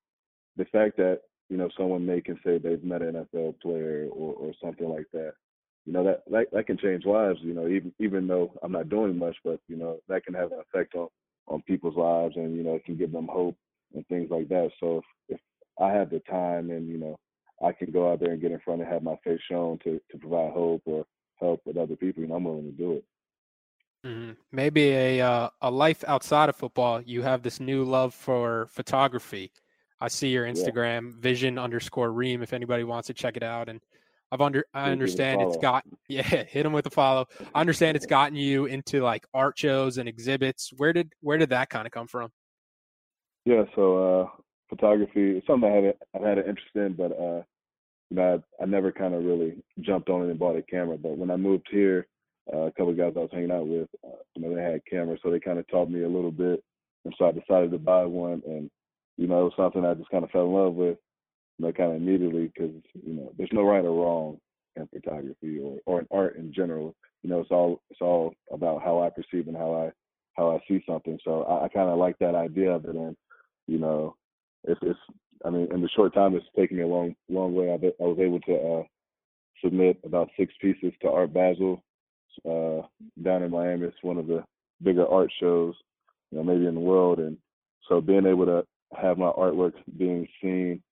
the 0.56 0.64
fact 0.66 0.96
that 0.98 1.20
you 1.48 1.56
know 1.56 1.68
someone 1.76 2.04
may 2.04 2.20
can 2.20 2.38
say 2.44 2.58
they've 2.58 2.82
met 2.84 3.02
an 3.02 3.14
nfl 3.14 3.58
player 3.60 4.08
or 4.10 4.34
or 4.34 4.52
something 4.62 4.88
like 4.88 5.06
that 5.12 5.34
you 5.84 5.92
know 5.92 6.04
that, 6.04 6.22
that 6.30 6.46
that 6.52 6.66
can 6.66 6.78
change 6.78 7.04
lives 7.04 7.38
you 7.42 7.54
know 7.54 7.66
even 7.66 7.92
even 7.98 8.26
though 8.26 8.52
i'm 8.62 8.72
not 8.72 8.88
doing 8.88 9.18
much 9.18 9.36
but 9.44 9.58
you 9.68 9.76
know 9.76 9.98
that 10.08 10.24
can 10.24 10.34
have 10.34 10.52
an 10.52 10.60
effect 10.60 10.94
on 10.94 11.08
on 11.48 11.62
people's 11.62 11.96
lives 11.96 12.36
and 12.36 12.56
you 12.56 12.62
know 12.62 12.74
it 12.74 12.84
can 12.84 12.96
give 12.96 13.12
them 13.12 13.28
hope 13.30 13.56
and 13.94 14.06
things 14.06 14.30
like 14.30 14.48
that 14.48 14.70
so 14.80 14.98
if, 15.28 15.36
if 15.36 15.40
i 15.80 15.90
have 15.90 16.10
the 16.10 16.20
time 16.20 16.70
and 16.70 16.88
you 16.88 16.98
know 16.98 17.18
i 17.64 17.72
can 17.72 17.90
go 17.90 18.10
out 18.10 18.20
there 18.20 18.32
and 18.32 18.40
get 18.40 18.52
in 18.52 18.60
front 18.60 18.80
and 18.80 18.90
have 18.90 19.02
my 19.02 19.16
face 19.24 19.40
shown 19.50 19.78
to 19.82 20.00
to 20.10 20.18
provide 20.18 20.52
hope 20.52 20.82
or 20.84 21.04
help 21.40 21.60
with 21.64 21.76
other 21.76 21.96
people 21.96 22.22
you 22.22 22.28
know 22.28 22.36
i'm 22.36 22.44
willing 22.44 22.64
to 22.64 22.70
do 22.72 22.92
it 22.92 23.04
mm-hmm. 24.06 24.32
maybe 24.52 24.90
a 24.90 25.20
uh, 25.20 25.48
a 25.62 25.70
life 25.70 26.04
outside 26.06 26.48
of 26.48 26.56
football 26.56 27.00
you 27.02 27.22
have 27.22 27.42
this 27.42 27.58
new 27.58 27.84
love 27.84 28.14
for 28.14 28.68
photography 28.70 29.50
i 30.00 30.06
see 30.06 30.28
your 30.28 30.46
instagram 30.46 31.06
yeah. 31.06 31.16
vision 31.18 31.58
underscore 31.58 32.12
ream 32.12 32.40
if 32.40 32.52
anybody 32.52 32.84
wants 32.84 33.08
to 33.08 33.14
check 33.14 33.36
it 33.36 33.42
out 33.42 33.68
and 33.68 33.80
I've 34.32 34.40
under 34.40 34.64
I 34.72 34.90
understand 34.90 35.42
it's 35.42 35.58
got 35.58 35.84
yeah 36.08 36.22
hit 36.22 36.62
them 36.62 36.72
with 36.72 36.86
a 36.86 36.90
follow. 36.90 37.26
I 37.54 37.60
understand 37.60 37.96
it's 37.96 38.06
gotten 38.06 38.34
you 38.34 38.64
into 38.64 39.02
like 39.02 39.26
art 39.34 39.58
shows 39.58 39.98
and 39.98 40.08
exhibits. 40.08 40.72
Where 40.78 40.94
did 40.94 41.12
where 41.20 41.36
did 41.36 41.50
that 41.50 41.68
kind 41.68 41.86
of 41.86 41.92
come 41.92 42.08
from? 42.08 42.30
Yeah, 43.44 43.64
so 43.76 44.22
uh, 44.22 44.28
photography 44.70 45.36
is 45.36 45.42
something 45.46 45.70
I 45.70 45.74
had 45.74 45.94
I've 46.14 46.22
had 46.22 46.38
an 46.38 46.48
interest 46.48 46.74
in, 46.74 46.94
but 46.94 47.12
uh, 47.12 47.42
you 48.08 48.16
know 48.16 48.42
I, 48.58 48.62
I 48.62 48.66
never 48.66 48.90
kind 48.90 49.14
of 49.14 49.22
really 49.22 49.62
jumped 49.80 50.08
on 50.08 50.22
it 50.22 50.30
and 50.30 50.38
bought 50.38 50.56
a 50.56 50.62
camera. 50.62 50.96
But 50.96 51.18
when 51.18 51.30
I 51.30 51.36
moved 51.36 51.68
here, 51.70 52.06
uh, 52.52 52.60
a 52.60 52.72
couple 52.72 52.90
of 52.90 52.96
guys 52.96 53.12
I 53.16 53.20
was 53.20 53.30
hanging 53.32 53.52
out 53.52 53.66
with, 53.66 53.88
uh, 54.02 54.16
you 54.34 54.42
know, 54.42 54.54
they 54.54 54.62
had 54.62 54.80
cameras, 54.90 55.20
so 55.22 55.30
they 55.30 55.40
kind 55.40 55.58
of 55.58 55.68
taught 55.68 55.90
me 55.90 56.04
a 56.04 56.08
little 56.08 56.30
bit, 56.30 56.64
and 57.04 57.14
so 57.18 57.26
I 57.26 57.32
decided 57.32 57.70
to 57.72 57.78
buy 57.78 58.06
one, 58.06 58.40
and 58.46 58.70
you 59.18 59.26
know 59.26 59.40
it 59.42 59.44
was 59.44 59.52
something 59.58 59.84
I 59.84 59.92
just 59.92 60.08
kind 60.08 60.24
of 60.24 60.30
fell 60.30 60.46
in 60.46 60.52
love 60.54 60.72
with 60.72 60.96
know, 61.62 61.72
kind 61.72 61.90
of 61.90 61.96
immediately 61.96 62.50
because 62.54 62.74
you 63.04 63.14
know 63.14 63.32
there's 63.36 63.52
no 63.52 63.62
right 63.62 63.84
or 63.84 63.92
wrong 63.92 64.38
in 64.76 64.86
photography 64.88 65.58
or 65.58 65.78
or 65.86 66.00
in 66.00 66.06
art 66.10 66.36
in 66.36 66.52
general. 66.52 66.94
You 67.22 67.30
know, 67.30 67.40
it's 67.40 67.50
all 67.50 67.80
it's 67.90 68.00
all 68.00 68.34
about 68.52 68.82
how 68.82 69.02
I 69.02 69.10
perceive 69.10 69.48
and 69.48 69.56
how 69.56 69.74
I 69.74 69.92
how 70.34 70.50
I 70.50 70.58
see 70.66 70.82
something. 70.88 71.18
So 71.24 71.42
I, 71.42 71.64
I 71.64 71.68
kind 71.68 71.90
of 71.90 71.98
like 71.98 72.18
that 72.18 72.34
idea 72.34 72.72
of 72.72 72.84
it, 72.84 72.96
and 72.96 73.16
you 73.66 73.78
know, 73.78 74.16
it's 74.64 74.80
it's. 74.82 74.98
I 75.44 75.50
mean, 75.50 75.66
in 75.72 75.82
the 75.82 75.88
short 75.88 76.14
time 76.14 76.36
it's 76.36 76.46
taken 76.56 76.76
me 76.76 76.84
a 76.84 76.86
long 76.86 77.14
long 77.28 77.54
way. 77.54 77.70
I, 77.70 77.74
I 77.74 78.06
was 78.06 78.18
able 78.20 78.40
to 78.40 78.54
uh, 78.54 78.82
submit 79.62 79.98
about 80.04 80.30
six 80.38 80.52
pieces 80.60 80.92
to 81.02 81.10
Art 81.10 81.32
Basel 81.32 81.82
uh, 82.48 82.86
down 83.22 83.42
in 83.42 83.50
Miami. 83.50 83.86
It's 83.86 83.96
one 84.02 84.18
of 84.18 84.26
the 84.26 84.44
bigger 84.82 85.06
art 85.06 85.32
shows, 85.40 85.74
you 86.30 86.38
know, 86.38 86.44
maybe 86.44 86.66
in 86.66 86.74
the 86.74 86.80
world, 86.80 87.18
and 87.18 87.36
so 87.88 88.00
being 88.00 88.26
able 88.26 88.46
to 88.46 88.64
have 89.00 89.18
my 89.18 89.30
artwork 89.30 89.72
being 89.98 90.26
seen 90.40 90.82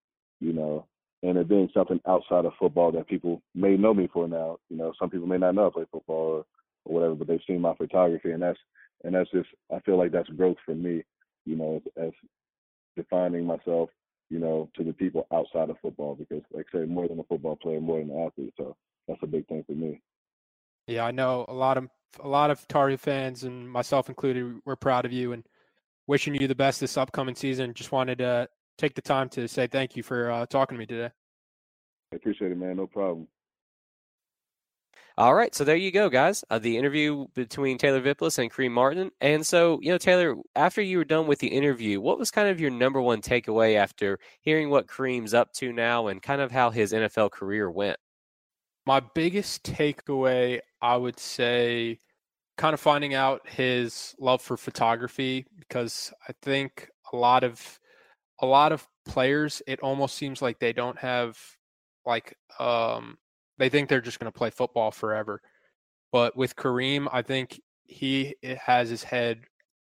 you 0.40 0.52
know, 0.52 0.86
and 1.22 1.36
it 1.36 1.48
being 1.48 1.68
something 1.74 2.00
outside 2.08 2.44
of 2.44 2.52
football 2.58 2.92
that 2.92 3.08
people 3.08 3.42
may 3.54 3.76
know 3.76 3.92
me 3.92 4.08
for 4.12 4.26
now. 4.26 4.58
You 4.68 4.76
know, 4.76 4.92
some 4.98 5.10
people 5.10 5.26
may 5.26 5.38
not 5.38 5.54
know 5.54 5.66
I 5.66 5.70
play 5.70 5.84
football 5.90 6.16
or, 6.16 6.44
or 6.84 6.94
whatever, 6.94 7.14
but 7.14 7.28
they've 7.28 7.40
seen 7.46 7.60
my 7.60 7.74
photography, 7.74 8.32
and 8.32 8.42
that's 8.42 8.58
and 9.04 9.14
that's 9.14 9.30
just 9.30 9.48
I 9.74 9.80
feel 9.80 9.98
like 9.98 10.12
that's 10.12 10.28
growth 10.30 10.56
for 10.64 10.74
me. 10.74 11.02
You 11.46 11.56
know, 11.56 11.82
as, 11.96 12.04
as 12.06 12.12
defining 12.96 13.44
myself, 13.44 13.90
you 14.30 14.38
know, 14.38 14.70
to 14.76 14.84
the 14.84 14.92
people 14.92 15.26
outside 15.32 15.70
of 15.70 15.76
football 15.82 16.14
because, 16.14 16.42
like 16.52 16.66
I 16.72 16.78
said, 16.78 16.88
more 16.88 17.08
than 17.08 17.18
a 17.18 17.24
football 17.24 17.56
player, 17.56 17.80
more 17.80 17.98
than 17.98 18.10
an 18.10 18.26
athlete. 18.26 18.54
So 18.56 18.76
that's 19.08 19.22
a 19.22 19.26
big 19.26 19.46
thing 19.48 19.64
for 19.66 19.72
me. 19.72 20.00
Yeah, 20.86 21.04
I 21.04 21.10
know 21.10 21.44
a 21.48 21.54
lot 21.54 21.76
of 21.76 21.88
a 22.20 22.28
lot 22.28 22.50
of 22.50 22.66
Tar 22.68 22.88
Heel 22.88 22.98
fans 22.98 23.44
and 23.44 23.70
myself 23.70 24.08
included. 24.08 24.60
We're 24.64 24.76
proud 24.76 25.04
of 25.04 25.12
you 25.12 25.32
and 25.32 25.44
wishing 26.06 26.34
you 26.34 26.48
the 26.48 26.54
best 26.54 26.80
this 26.80 26.96
upcoming 26.96 27.34
season. 27.34 27.74
Just 27.74 27.92
wanted 27.92 28.18
to 28.18 28.48
take 28.80 28.94
the 28.94 29.02
time 29.02 29.28
to 29.28 29.46
say 29.46 29.66
thank 29.66 29.96
you 29.96 30.02
for 30.02 30.30
uh, 30.30 30.46
talking 30.46 30.76
to 30.76 30.78
me 30.78 30.86
today. 30.86 31.10
I 32.12 32.16
appreciate 32.16 32.50
it, 32.50 32.58
man. 32.58 32.76
No 32.76 32.86
problem. 32.86 33.28
All 35.18 35.34
right, 35.34 35.54
so 35.54 35.64
there 35.64 35.76
you 35.76 35.90
go, 35.90 36.08
guys. 36.08 36.42
Uh, 36.48 36.58
the 36.58 36.78
interview 36.78 37.26
between 37.34 37.76
Taylor 37.76 38.00
Vippolis 38.00 38.38
and 38.38 38.50
Kareem 38.50 38.70
Martin. 38.70 39.10
And 39.20 39.44
so, 39.44 39.78
you 39.82 39.90
know, 39.90 39.98
Taylor, 39.98 40.36
after 40.56 40.80
you 40.80 40.96
were 40.96 41.04
done 41.04 41.26
with 41.26 41.40
the 41.40 41.48
interview, 41.48 42.00
what 42.00 42.18
was 42.18 42.30
kind 42.30 42.48
of 42.48 42.58
your 42.58 42.70
number 42.70 43.02
one 43.02 43.20
takeaway 43.20 43.76
after 43.76 44.18
hearing 44.40 44.70
what 44.70 44.86
Kareem's 44.86 45.34
up 45.34 45.52
to 45.54 45.72
now 45.72 46.06
and 46.06 46.22
kind 46.22 46.40
of 46.40 46.50
how 46.50 46.70
his 46.70 46.92
NFL 46.92 47.32
career 47.32 47.70
went? 47.70 47.98
My 48.86 49.00
biggest 49.14 49.62
takeaway, 49.62 50.60
I 50.80 50.96
would 50.96 51.18
say, 51.18 51.98
kind 52.56 52.72
of 52.72 52.80
finding 52.80 53.12
out 53.12 53.46
his 53.46 54.14
love 54.18 54.40
for 54.40 54.56
photography 54.56 55.44
because 55.58 56.14
I 56.28 56.32
think 56.40 56.88
a 57.12 57.16
lot 57.16 57.44
of 57.44 57.79
a 58.40 58.46
lot 58.46 58.72
of 58.72 58.86
players, 59.06 59.62
it 59.66 59.80
almost 59.80 60.16
seems 60.16 60.42
like 60.42 60.58
they 60.58 60.72
don't 60.72 60.98
have 60.98 61.38
like 62.06 62.36
um 62.58 63.18
they 63.58 63.68
think 63.68 63.88
they're 63.88 64.00
just 64.00 64.18
going 64.18 64.32
to 64.32 64.36
play 64.36 64.50
football 64.50 64.90
forever. 64.90 65.40
But 66.12 66.36
with 66.36 66.56
Kareem, 66.56 67.08
I 67.12 67.22
think 67.22 67.60
he 67.84 68.36
has 68.58 68.88
his 68.88 69.02
head 69.02 69.42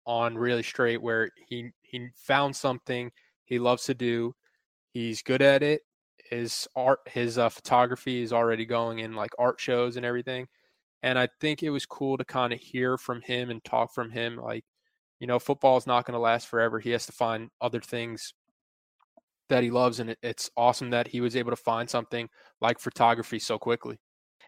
on 0.06 0.38
really 0.38 0.63
straight 0.63 1.02
where 1.02 1.30
he 1.48 1.72
he 1.82 2.10
found 2.16 2.56
something 2.56 3.12
he 3.46 3.60
loves 3.60 3.86
to 3.86 3.94
do. 3.94 4.36
He's 4.94 5.22
good 5.22 5.42
at 5.42 5.63
it. 5.63 5.82
His 6.30 6.68
art, 6.76 7.00
his 7.08 7.38
uh, 7.38 7.50
photography 7.50 8.22
is 8.22 8.34
already 8.34 8.66
going 8.66 9.00
in 9.00 9.13
like 9.16 9.32
art 9.39 9.60
shows 9.60 9.98
and 9.98 10.06
everything. 10.06 10.48
And 11.04 11.20
I 11.20 11.28
think 11.42 11.63
it 11.63 11.70
was 11.70 11.86
cool 11.86 12.18
to 12.18 12.26
kind 12.26 12.54
of 12.54 12.60
hear 12.60 12.98
from 12.98 13.22
him 13.22 13.50
and 13.50 13.63
talk 13.63 13.94
from 13.94 14.10
him. 14.12 14.38
Like, 14.38 14.63
you 15.20 15.28
know, 15.28 15.39
football 15.39 15.78
is 15.78 15.88
not 15.88 16.06
going 16.06 16.13
to 16.13 16.20
last 16.20 16.48
forever. 16.48 16.80
He 16.80 16.92
has 16.92 17.06
to 17.08 17.12
find 17.12 17.50
other 17.60 17.82
things 17.82 18.34
that 19.49 19.63
he 19.63 19.71
loves, 19.71 19.99
and 19.99 20.15
it's 20.21 20.49
awesome 20.56 20.91
that 20.91 21.08
he 21.08 21.21
was 21.21 21.36
able 21.36 21.51
to 21.51 21.56
find 21.58 21.89
something 21.89 22.29
like 22.62 22.79
photography 22.79 23.39
so 23.39 23.58
quickly. 23.58 23.99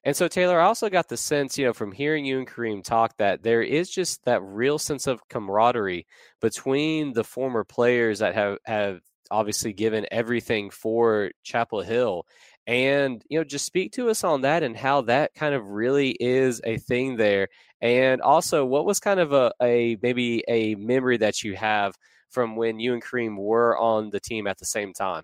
And 0.03 0.15
so, 0.15 0.27
Taylor, 0.27 0.60
I 0.60 0.65
also 0.65 0.88
got 0.89 1.10
the 1.10 1.17
sense, 1.17 1.58
you 1.58 1.65
know, 1.65 1.73
from 1.73 1.91
hearing 1.91 2.25
you 2.25 2.38
and 2.38 2.47
Kareem 2.47 2.84
talk 2.84 3.17
that 3.17 3.41
there 3.41 3.63
is 3.63 3.89
just 3.89 4.23
that 4.25 4.43
real 4.43 4.77
sense 4.77 5.08
of 5.08 5.27
camaraderie 5.29 6.05
between 6.41 7.13
the 7.13 7.23
former 7.23 7.63
players 7.63 8.19
that 8.19 8.36
have, 8.36 8.60
have 8.65 8.99
obviously 9.31 9.73
given 9.73 10.05
everything 10.12 10.69
for 10.69 11.31
Chapel 11.43 11.81
Hill. 11.81 12.27
And, 12.67 13.23
you 13.29 13.39
know, 13.39 13.43
just 13.43 13.65
speak 13.65 13.93
to 13.93 14.10
us 14.10 14.23
on 14.23 14.41
that 14.41 14.62
and 14.62 14.77
how 14.77 15.01
that 15.01 15.34
kind 15.34 15.55
of 15.55 15.65
really 15.65 16.12
is 16.19 16.62
a 16.63 16.77
thing 16.77 17.15
there. 17.17 17.47
And 17.81 18.21
also, 18.21 18.63
what 18.63 18.86
was 18.86 18.99
kind 18.99 19.19
of 19.19 19.34
a, 19.34 19.51
a 19.60 19.97
maybe 20.03 20.43
a 20.47 20.75
memory 20.75 21.17
that 21.17 21.43
you 21.43 21.55
have 21.55 21.95
from 22.36 22.58
when 22.58 22.82
you 22.82 22.93
and 22.93 23.02
Kareem 23.02 23.38
were 23.38 23.78
on 23.80 24.10
the 24.10 24.19
team 24.19 24.45
at 24.45 24.58
the 24.60 24.65
same 24.65 24.91
time? 24.91 25.24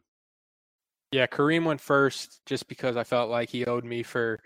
Yeah, 1.12 1.28
Kareem 1.28 1.65
went 1.65 1.82
first 1.82 2.39
just 2.45 2.69
because 2.69 2.95
I 2.95 3.04
felt 3.04 3.30
like 3.30 3.50
he 3.50 3.65
owed 3.65 3.84
me 3.84 4.02
for, 4.02 4.39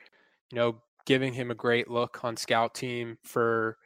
you 0.52 0.56
know, 0.56 0.82
giving 1.06 1.32
him 1.32 1.52
a 1.52 1.56
great 1.56 1.92
look 1.92 2.24
on 2.26 2.36
scout 2.36 2.74
team 2.74 3.18
for 3.24 3.78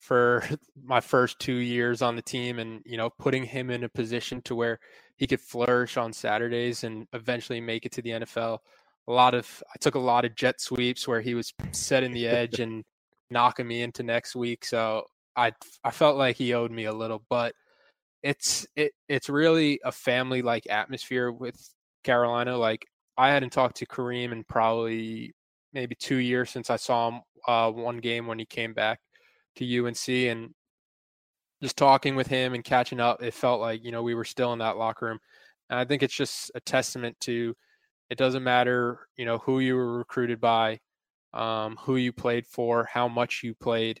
for 0.00 0.42
my 0.84 1.00
first 1.00 1.38
2 1.38 1.52
years 1.52 2.02
on 2.02 2.16
the 2.16 2.22
team 2.22 2.58
and, 2.58 2.82
you 2.84 2.96
know, 2.96 3.10
putting 3.10 3.44
him 3.44 3.70
in 3.70 3.84
a 3.84 3.88
position 3.88 4.42
to 4.42 4.56
where 4.56 4.80
he 5.16 5.28
could 5.28 5.40
flourish 5.40 5.96
on 5.96 6.12
Saturdays 6.12 6.82
and 6.82 7.06
eventually 7.12 7.60
make 7.60 7.86
it 7.86 7.92
to 7.92 8.02
the 8.02 8.10
NFL. 8.10 8.58
A 9.06 9.12
lot 9.12 9.34
of 9.34 9.62
I 9.72 9.78
took 9.80 9.94
a 9.94 10.00
lot 10.00 10.24
of 10.24 10.34
jet 10.34 10.60
sweeps 10.60 11.06
where 11.06 11.20
he 11.20 11.34
was 11.34 11.52
setting 11.70 12.12
the 12.12 12.26
edge 12.40 12.58
and 12.58 12.82
knocking 13.30 13.68
me 13.68 13.82
into 13.82 14.02
next 14.02 14.34
week, 14.34 14.64
so 14.64 15.04
I 15.36 15.52
I 15.84 15.92
felt 15.92 16.16
like 16.16 16.36
he 16.36 16.54
owed 16.54 16.72
me 16.72 16.86
a 16.86 16.92
little, 16.92 17.22
but 17.30 17.54
it's 18.26 18.66
it 18.74 18.92
it's 19.08 19.28
really 19.28 19.78
a 19.84 19.92
family 19.92 20.42
like 20.42 20.66
atmosphere 20.68 21.30
with 21.30 21.56
Carolina. 22.02 22.56
Like 22.58 22.84
I 23.16 23.30
hadn't 23.30 23.50
talked 23.50 23.76
to 23.76 23.86
Kareem 23.86 24.32
in 24.32 24.42
probably 24.42 25.32
maybe 25.72 25.94
two 25.94 26.16
years 26.16 26.50
since 26.50 26.68
I 26.68 26.76
saw 26.76 27.08
him 27.08 27.20
uh, 27.46 27.70
one 27.70 27.98
game 27.98 28.26
when 28.26 28.40
he 28.40 28.44
came 28.44 28.74
back 28.74 28.98
to 29.56 29.86
UNC, 29.86 30.08
and 30.08 30.50
just 31.62 31.76
talking 31.76 32.16
with 32.16 32.26
him 32.26 32.54
and 32.54 32.64
catching 32.64 32.98
up, 32.98 33.22
it 33.22 33.32
felt 33.32 33.60
like 33.60 33.84
you 33.84 33.92
know 33.92 34.02
we 34.02 34.16
were 34.16 34.24
still 34.24 34.52
in 34.52 34.58
that 34.58 34.76
locker 34.76 35.06
room. 35.06 35.20
And 35.70 35.78
I 35.78 35.84
think 35.84 36.02
it's 36.02 36.14
just 36.14 36.50
a 36.56 36.60
testament 36.60 37.16
to 37.20 37.54
it 38.10 38.18
doesn't 38.18 38.42
matter 38.44 39.06
you 39.16 39.24
know 39.24 39.38
who 39.38 39.60
you 39.60 39.76
were 39.76 39.98
recruited 39.98 40.40
by, 40.40 40.80
um, 41.32 41.76
who 41.80 41.94
you 41.96 42.12
played 42.12 42.46
for, 42.46 42.88
how 42.92 43.06
much 43.06 43.42
you 43.44 43.54
played, 43.54 44.00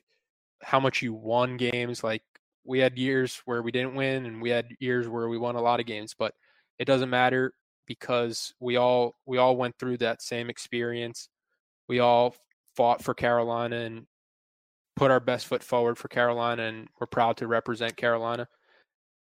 how 0.62 0.80
much 0.80 1.00
you 1.02 1.14
won 1.14 1.56
games. 1.56 2.02
Like 2.04 2.22
we 2.66 2.78
had 2.78 2.98
years 2.98 3.40
where 3.44 3.62
we 3.62 3.70
didn't 3.70 3.94
win 3.94 4.26
and 4.26 4.42
we 4.42 4.50
had 4.50 4.68
years 4.80 5.08
where 5.08 5.28
we 5.28 5.38
won 5.38 5.56
a 5.56 5.62
lot 5.62 5.80
of 5.80 5.86
games, 5.86 6.14
but 6.18 6.34
it 6.78 6.84
doesn't 6.84 7.10
matter 7.10 7.52
because 7.86 8.52
we 8.60 8.76
all 8.76 9.14
we 9.26 9.38
all 9.38 9.56
went 9.56 9.78
through 9.78 9.98
that 9.98 10.22
same 10.22 10.50
experience. 10.50 11.28
We 11.88 12.00
all 12.00 12.34
fought 12.76 13.02
for 13.02 13.14
Carolina 13.14 13.76
and 13.76 14.06
put 14.96 15.10
our 15.10 15.20
best 15.20 15.46
foot 15.46 15.62
forward 15.62 15.96
for 15.96 16.08
Carolina 16.08 16.64
and 16.64 16.88
we're 17.00 17.06
proud 17.06 17.36
to 17.38 17.46
represent 17.46 17.96
Carolina. 17.96 18.48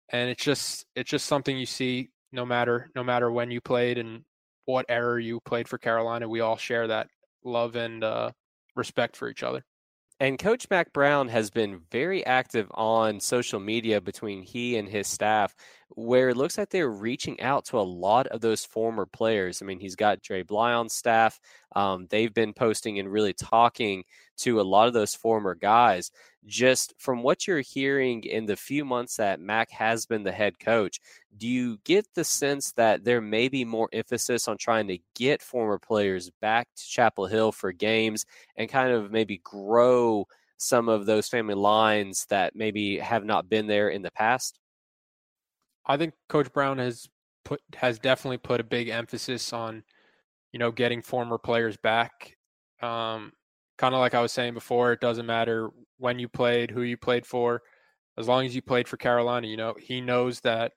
And 0.09 0.29
it's 0.29 0.43
just 0.43 0.85
it's 0.95 1.09
just 1.09 1.25
something 1.25 1.57
you 1.57 1.65
see 1.65 2.09
no 2.31 2.45
matter 2.45 2.89
no 2.95 3.03
matter 3.03 3.31
when 3.31 3.51
you 3.51 3.61
played 3.61 3.97
and 3.97 4.23
what 4.65 4.85
era 4.87 5.21
you 5.21 5.39
played 5.41 5.67
for 5.67 5.77
Carolina, 5.77 6.27
we 6.27 6.39
all 6.39 6.57
share 6.57 6.87
that 6.87 7.07
love 7.43 7.75
and 7.75 8.03
uh, 8.03 8.31
respect 8.75 9.17
for 9.17 9.29
each 9.29 9.43
other. 9.43 9.65
And 10.19 10.39
Coach 10.39 10.67
Mack 10.69 10.93
Brown 10.93 11.27
has 11.29 11.49
been 11.49 11.81
very 11.91 12.25
active 12.25 12.67
on 12.71 13.19
social 13.19 13.59
media 13.59 13.99
between 13.99 14.41
he 14.41 14.77
and 14.77 14.87
his 14.87 15.07
staff, 15.07 15.55
where 15.95 16.29
it 16.29 16.37
looks 16.37 16.57
like 16.57 16.69
they're 16.69 16.89
reaching 16.89 17.39
out 17.41 17.65
to 17.65 17.79
a 17.79 17.81
lot 17.81 18.27
of 18.27 18.41
those 18.41 18.65
former 18.65 19.05
players. 19.05 19.61
I 19.61 19.65
mean, 19.65 19.79
he's 19.79 19.95
got 19.95 20.21
Dre 20.21 20.43
Bly 20.43 20.73
on 20.73 20.89
staff. 20.89 21.39
Um, 21.75 22.07
they've 22.09 22.33
been 22.33 22.53
posting 22.53 22.99
and 22.99 23.11
really 23.11 23.33
talking 23.33 24.03
to 24.37 24.59
a 24.59 24.63
lot 24.63 24.87
of 24.87 24.93
those 24.93 25.13
former 25.13 25.55
guys. 25.55 26.11
Just 26.45 26.93
from 26.97 27.23
what 27.23 27.47
you're 27.47 27.61
hearing 27.61 28.23
in 28.23 28.45
the 28.45 28.55
few 28.55 28.83
months 28.83 29.17
that 29.17 29.39
Mack 29.39 29.71
has 29.71 30.05
been 30.05 30.23
the 30.23 30.31
head 30.31 30.59
coach, 30.59 30.99
do 31.37 31.47
you 31.47 31.77
get 31.83 32.05
the 32.15 32.23
sense 32.23 32.73
that 32.73 33.03
there 33.05 33.21
may 33.21 33.47
be 33.47 33.63
more 33.63 33.89
emphasis 33.93 34.47
on 34.47 34.57
trying 34.57 34.87
to 34.87 34.99
get 35.15 35.41
former 35.41 35.79
players 35.79 36.29
back 36.41 36.67
to 36.75 36.83
Chapel 36.83 37.27
Hill 37.27 37.51
for 37.51 37.71
games 37.71 38.25
and 38.57 38.69
kind 38.69 38.91
of 38.91 39.11
maybe 39.11 39.39
grow 39.43 40.27
some 40.57 40.89
of 40.89 41.05
those 41.05 41.27
family 41.27 41.55
lines 41.55 42.25
that 42.29 42.55
maybe 42.55 42.97
have 42.97 43.25
not 43.25 43.49
been 43.49 43.67
there 43.67 43.89
in 43.89 44.01
the 44.01 44.11
past? 44.11 44.59
I 45.85 45.97
think 45.97 46.13
Coach 46.29 46.51
Brown 46.53 46.77
has 46.77 47.07
put 47.45 47.61
has 47.75 47.99
definitely 47.99 48.37
put 48.37 48.61
a 48.61 48.63
big 48.63 48.89
emphasis 48.89 49.53
on, 49.53 49.83
you 50.51 50.59
know, 50.59 50.71
getting 50.71 51.01
former 51.01 51.37
players 51.37 51.77
back. 51.77 52.37
Um, 52.81 53.31
kind 53.77 53.93
of 53.93 53.99
like 53.99 54.13
I 54.13 54.21
was 54.21 54.31
saying 54.31 54.53
before, 54.53 54.93
it 54.93 55.01
doesn't 55.01 55.25
matter 55.25 55.69
when 55.97 56.19
you 56.19 56.27
played, 56.27 56.71
who 56.71 56.81
you 56.81 56.97
played 56.97 57.25
for, 57.25 57.61
as 58.17 58.27
long 58.27 58.45
as 58.45 58.55
you 58.55 58.61
played 58.61 58.87
for 58.87 58.97
Carolina. 58.97 59.47
You 59.47 59.57
know, 59.57 59.75
he 59.79 60.01
knows 60.01 60.39
that 60.41 60.73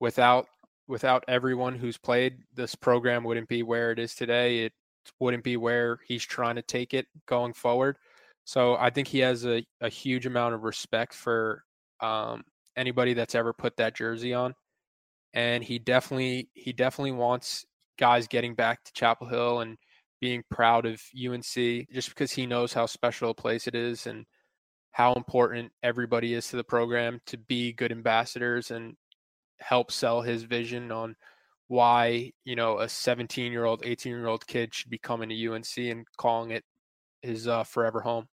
without 0.00 0.46
without 0.88 1.24
everyone 1.28 1.74
who's 1.74 1.98
played, 1.98 2.38
this 2.54 2.74
program 2.74 3.24
wouldn't 3.24 3.48
be 3.48 3.62
where 3.62 3.90
it 3.90 3.98
is 3.98 4.14
today. 4.14 4.60
It 4.60 4.72
wouldn't 5.20 5.44
be 5.44 5.56
where 5.56 5.98
he's 6.06 6.24
trying 6.24 6.56
to 6.56 6.62
take 6.62 6.94
it 6.94 7.06
going 7.26 7.52
forward. 7.52 7.96
So 8.44 8.76
I 8.76 8.90
think 8.90 9.08
he 9.08 9.18
has 9.20 9.44
a, 9.44 9.64
a 9.80 9.88
huge 9.88 10.26
amount 10.26 10.54
of 10.54 10.62
respect 10.62 11.14
for 11.14 11.64
um, 12.00 12.44
anybody 12.76 13.14
that's 13.14 13.34
ever 13.34 13.52
put 13.52 13.76
that 13.76 13.94
jersey 13.94 14.34
on. 14.34 14.54
And 15.34 15.62
he 15.62 15.78
definitely 15.78 16.48
he 16.54 16.72
definitely 16.72 17.12
wants 17.12 17.66
guys 17.98 18.26
getting 18.26 18.54
back 18.54 18.84
to 18.84 18.92
Chapel 18.92 19.26
Hill 19.28 19.60
and 19.60 19.76
being 20.20 20.42
proud 20.50 20.86
of 20.86 21.00
UNC 21.14 21.44
just 21.44 22.08
because 22.08 22.32
he 22.32 22.46
knows 22.46 22.72
how 22.72 22.86
special 22.86 23.30
a 23.30 23.34
place 23.34 23.66
it 23.66 23.74
is 23.74 24.06
and 24.06 24.24
how 24.92 25.12
important 25.12 25.70
everybody 25.82 26.32
is 26.32 26.48
to 26.48 26.56
the 26.56 26.64
program 26.64 27.20
to 27.26 27.36
be 27.36 27.72
good 27.72 27.92
ambassadors 27.92 28.70
and 28.70 28.94
help 29.60 29.90
sell 29.92 30.22
his 30.22 30.44
vision 30.44 30.90
on 30.90 31.14
why, 31.68 32.32
you 32.44 32.56
know, 32.56 32.78
a 32.78 32.88
17 32.88 33.52
year 33.52 33.64
old, 33.64 33.84
18 33.84 34.12
year 34.12 34.26
old 34.26 34.46
kid 34.46 34.72
should 34.72 34.90
be 34.90 34.98
coming 34.98 35.28
to 35.28 35.52
UNC 35.52 35.76
and 35.76 36.06
calling 36.16 36.50
it 36.50 36.64
his 37.22 37.46
uh, 37.46 37.64
forever 37.64 38.00
home. 38.00 38.26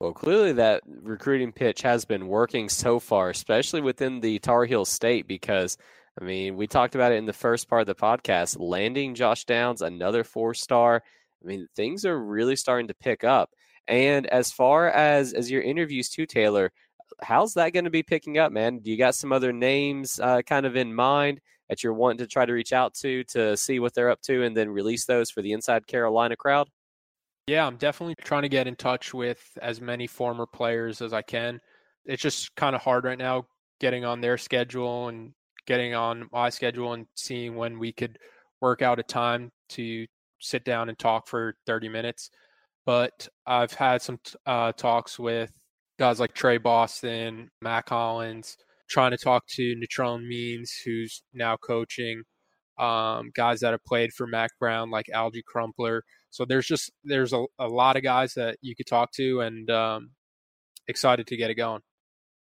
Well, 0.00 0.12
clearly 0.12 0.52
that 0.54 0.82
recruiting 0.86 1.52
pitch 1.52 1.82
has 1.82 2.04
been 2.04 2.26
working 2.26 2.68
so 2.68 2.98
far, 2.98 3.30
especially 3.30 3.80
within 3.80 4.20
the 4.20 4.38
Tar 4.40 4.64
Heel 4.64 4.84
state, 4.84 5.28
because 5.28 5.78
I 6.20 6.24
mean, 6.24 6.56
we 6.56 6.66
talked 6.66 6.94
about 6.94 7.12
it 7.12 7.16
in 7.16 7.26
the 7.26 7.32
first 7.32 7.68
part 7.68 7.80
of 7.80 7.86
the 7.86 7.94
podcast. 7.94 8.56
Landing 8.58 9.14
Josh 9.14 9.44
Downs, 9.44 9.82
another 9.82 10.24
four 10.24 10.54
star. 10.54 11.02
I 11.42 11.46
mean, 11.46 11.68
things 11.74 12.04
are 12.04 12.18
really 12.18 12.56
starting 12.56 12.88
to 12.88 12.94
pick 12.94 13.24
up. 13.24 13.50
And 13.88 14.26
as 14.26 14.52
far 14.52 14.88
as 14.90 15.32
as 15.32 15.50
your 15.50 15.62
interviews 15.62 16.08
too, 16.08 16.26
Taylor, 16.26 16.72
how's 17.22 17.54
that 17.54 17.72
going 17.72 17.84
to 17.84 17.90
be 17.90 18.02
picking 18.02 18.38
up, 18.38 18.52
man? 18.52 18.78
Do 18.78 18.90
you 18.90 18.98
got 18.98 19.14
some 19.14 19.32
other 19.32 19.52
names 19.52 20.18
uh, 20.20 20.42
kind 20.42 20.66
of 20.66 20.76
in 20.76 20.94
mind 20.94 21.40
that 21.68 21.82
you're 21.82 21.94
wanting 21.94 22.18
to 22.18 22.26
try 22.26 22.46
to 22.46 22.52
reach 22.52 22.72
out 22.72 22.94
to 22.94 23.24
to 23.24 23.56
see 23.56 23.78
what 23.80 23.94
they're 23.94 24.10
up 24.10 24.22
to, 24.22 24.42
and 24.42 24.56
then 24.56 24.70
release 24.70 25.06
those 25.06 25.30
for 25.30 25.42
the 25.42 25.52
Inside 25.52 25.86
Carolina 25.86 26.36
crowd? 26.36 26.68
Yeah, 27.46 27.66
I'm 27.66 27.76
definitely 27.76 28.14
trying 28.22 28.42
to 28.42 28.48
get 28.48 28.66
in 28.66 28.76
touch 28.76 29.12
with 29.12 29.42
as 29.60 29.80
many 29.80 30.06
former 30.06 30.46
players 30.46 31.02
as 31.02 31.12
I 31.12 31.22
can. 31.22 31.60
It's 32.06 32.22
just 32.22 32.54
kind 32.56 32.74
of 32.74 32.82
hard 32.82 33.04
right 33.04 33.18
now 33.18 33.46
getting 33.80 34.04
on 34.04 34.20
their 34.20 34.38
schedule 34.38 35.08
and 35.08 35.32
getting 35.66 35.94
on 35.94 36.28
my 36.32 36.48
schedule 36.48 36.94
and 36.94 37.06
seeing 37.14 37.54
when 37.56 37.78
we 37.78 37.92
could 37.92 38.18
work 38.60 38.80
out 38.82 38.98
a 38.98 39.02
time 39.02 39.50
to 39.70 40.06
sit 40.40 40.64
down 40.64 40.88
and 40.88 40.98
talk 40.98 41.28
for 41.28 41.54
30 41.66 41.88
minutes. 41.88 42.30
But 42.86 43.28
I've 43.46 43.72
had 43.72 44.00
some 44.02 44.18
uh, 44.46 44.72
talks 44.72 45.18
with 45.18 45.52
guys 45.98 46.20
like 46.20 46.34
Trey 46.34 46.58
Boston, 46.58 47.50
Mack 47.60 47.90
Hollins, 47.90 48.56
trying 48.88 49.10
to 49.12 49.18
talk 49.18 49.44
to 49.56 49.74
Natrone 49.76 50.26
Means, 50.26 50.72
who's 50.84 51.22
now 51.34 51.56
coaching, 51.56 52.22
um, 52.78 53.30
guys 53.34 53.60
that 53.60 53.72
have 53.72 53.84
played 53.84 54.12
for 54.12 54.26
Mack 54.26 54.50
Brown 54.58 54.90
like 54.90 55.06
Alge 55.14 55.42
Crumpler. 55.44 56.02
So 56.30 56.44
there's 56.44 56.66
just 56.66 56.90
there's 57.04 57.32
a, 57.32 57.44
a 57.58 57.68
lot 57.68 57.96
of 57.96 58.02
guys 58.02 58.34
that 58.34 58.56
you 58.60 58.74
could 58.74 58.86
talk 58.86 59.12
to, 59.12 59.40
and 59.40 59.70
um, 59.70 60.10
excited 60.88 61.26
to 61.28 61.36
get 61.36 61.50
it 61.50 61.54
going. 61.54 61.80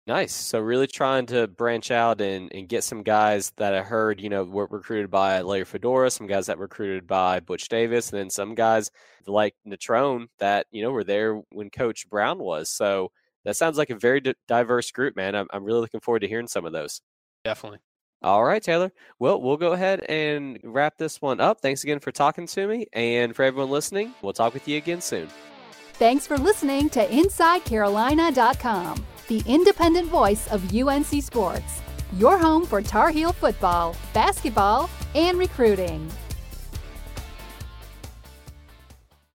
Nice. 0.06 0.32
So 0.32 0.58
really 0.58 0.88
trying 0.88 1.26
to 1.26 1.46
branch 1.46 1.92
out 1.92 2.20
and, 2.20 2.52
and 2.52 2.68
get 2.68 2.82
some 2.82 3.04
guys 3.04 3.52
that 3.56 3.72
I 3.72 3.82
heard, 3.82 4.20
you 4.20 4.28
know, 4.28 4.42
were 4.42 4.66
recruited 4.68 5.12
by 5.12 5.42
Larry 5.42 5.64
Fedora, 5.64 6.10
some 6.10 6.26
guys 6.26 6.46
that 6.46 6.58
were 6.58 6.64
recruited 6.64 7.06
by 7.06 7.38
Butch 7.38 7.68
Davis, 7.68 8.10
and 8.10 8.18
then 8.18 8.28
some 8.28 8.56
guys 8.56 8.90
like 9.28 9.54
Natrone 9.64 10.26
that, 10.40 10.66
you 10.72 10.82
know, 10.82 10.90
were 10.90 11.04
there 11.04 11.40
when 11.52 11.70
Coach 11.70 12.08
Brown 12.10 12.40
was. 12.40 12.68
So 12.68 13.12
that 13.44 13.56
sounds 13.56 13.78
like 13.78 13.90
a 13.90 13.96
very 13.96 14.20
diverse 14.48 14.90
group, 14.90 15.14
man. 15.14 15.36
I'm, 15.36 15.46
I'm 15.52 15.62
really 15.62 15.80
looking 15.80 16.00
forward 16.00 16.20
to 16.20 16.28
hearing 16.28 16.48
some 16.48 16.66
of 16.66 16.72
those. 16.72 17.00
Definitely. 17.44 17.78
All 18.22 18.44
right, 18.44 18.62
Taylor. 18.62 18.92
Well, 19.18 19.40
we'll 19.40 19.56
go 19.56 19.72
ahead 19.72 20.04
and 20.08 20.60
wrap 20.62 20.98
this 20.98 21.20
one 21.20 21.40
up. 21.40 21.60
Thanks 21.60 21.82
again 21.82 21.98
for 22.00 22.12
talking 22.12 22.46
to 22.46 22.68
me. 22.68 22.86
And 22.92 23.34
for 23.34 23.42
everyone 23.42 23.70
listening, 23.70 24.14
we'll 24.22 24.32
talk 24.32 24.54
with 24.54 24.68
you 24.68 24.78
again 24.78 25.00
soon. 25.00 25.28
Thanks 25.94 26.26
for 26.26 26.38
listening 26.38 26.88
to 26.90 27.06
InsideCarolina.com 27.06 29.04
the 29.32 29.42
independent 29.46 30.08
voice 30.08 30.46
of 30.48 30.74
UNC 30.74 31.22
Sports, 31.22 31.80
your 32.18 32.36
home 32.36 32.66
for 32.66 32.82
Tar 32.82 33.10
Heel 33.10 33.32
football, 33.32 33.96
basketball, 34.12 34.90
and 35.14 35.38
recruiting. 35.38 36.06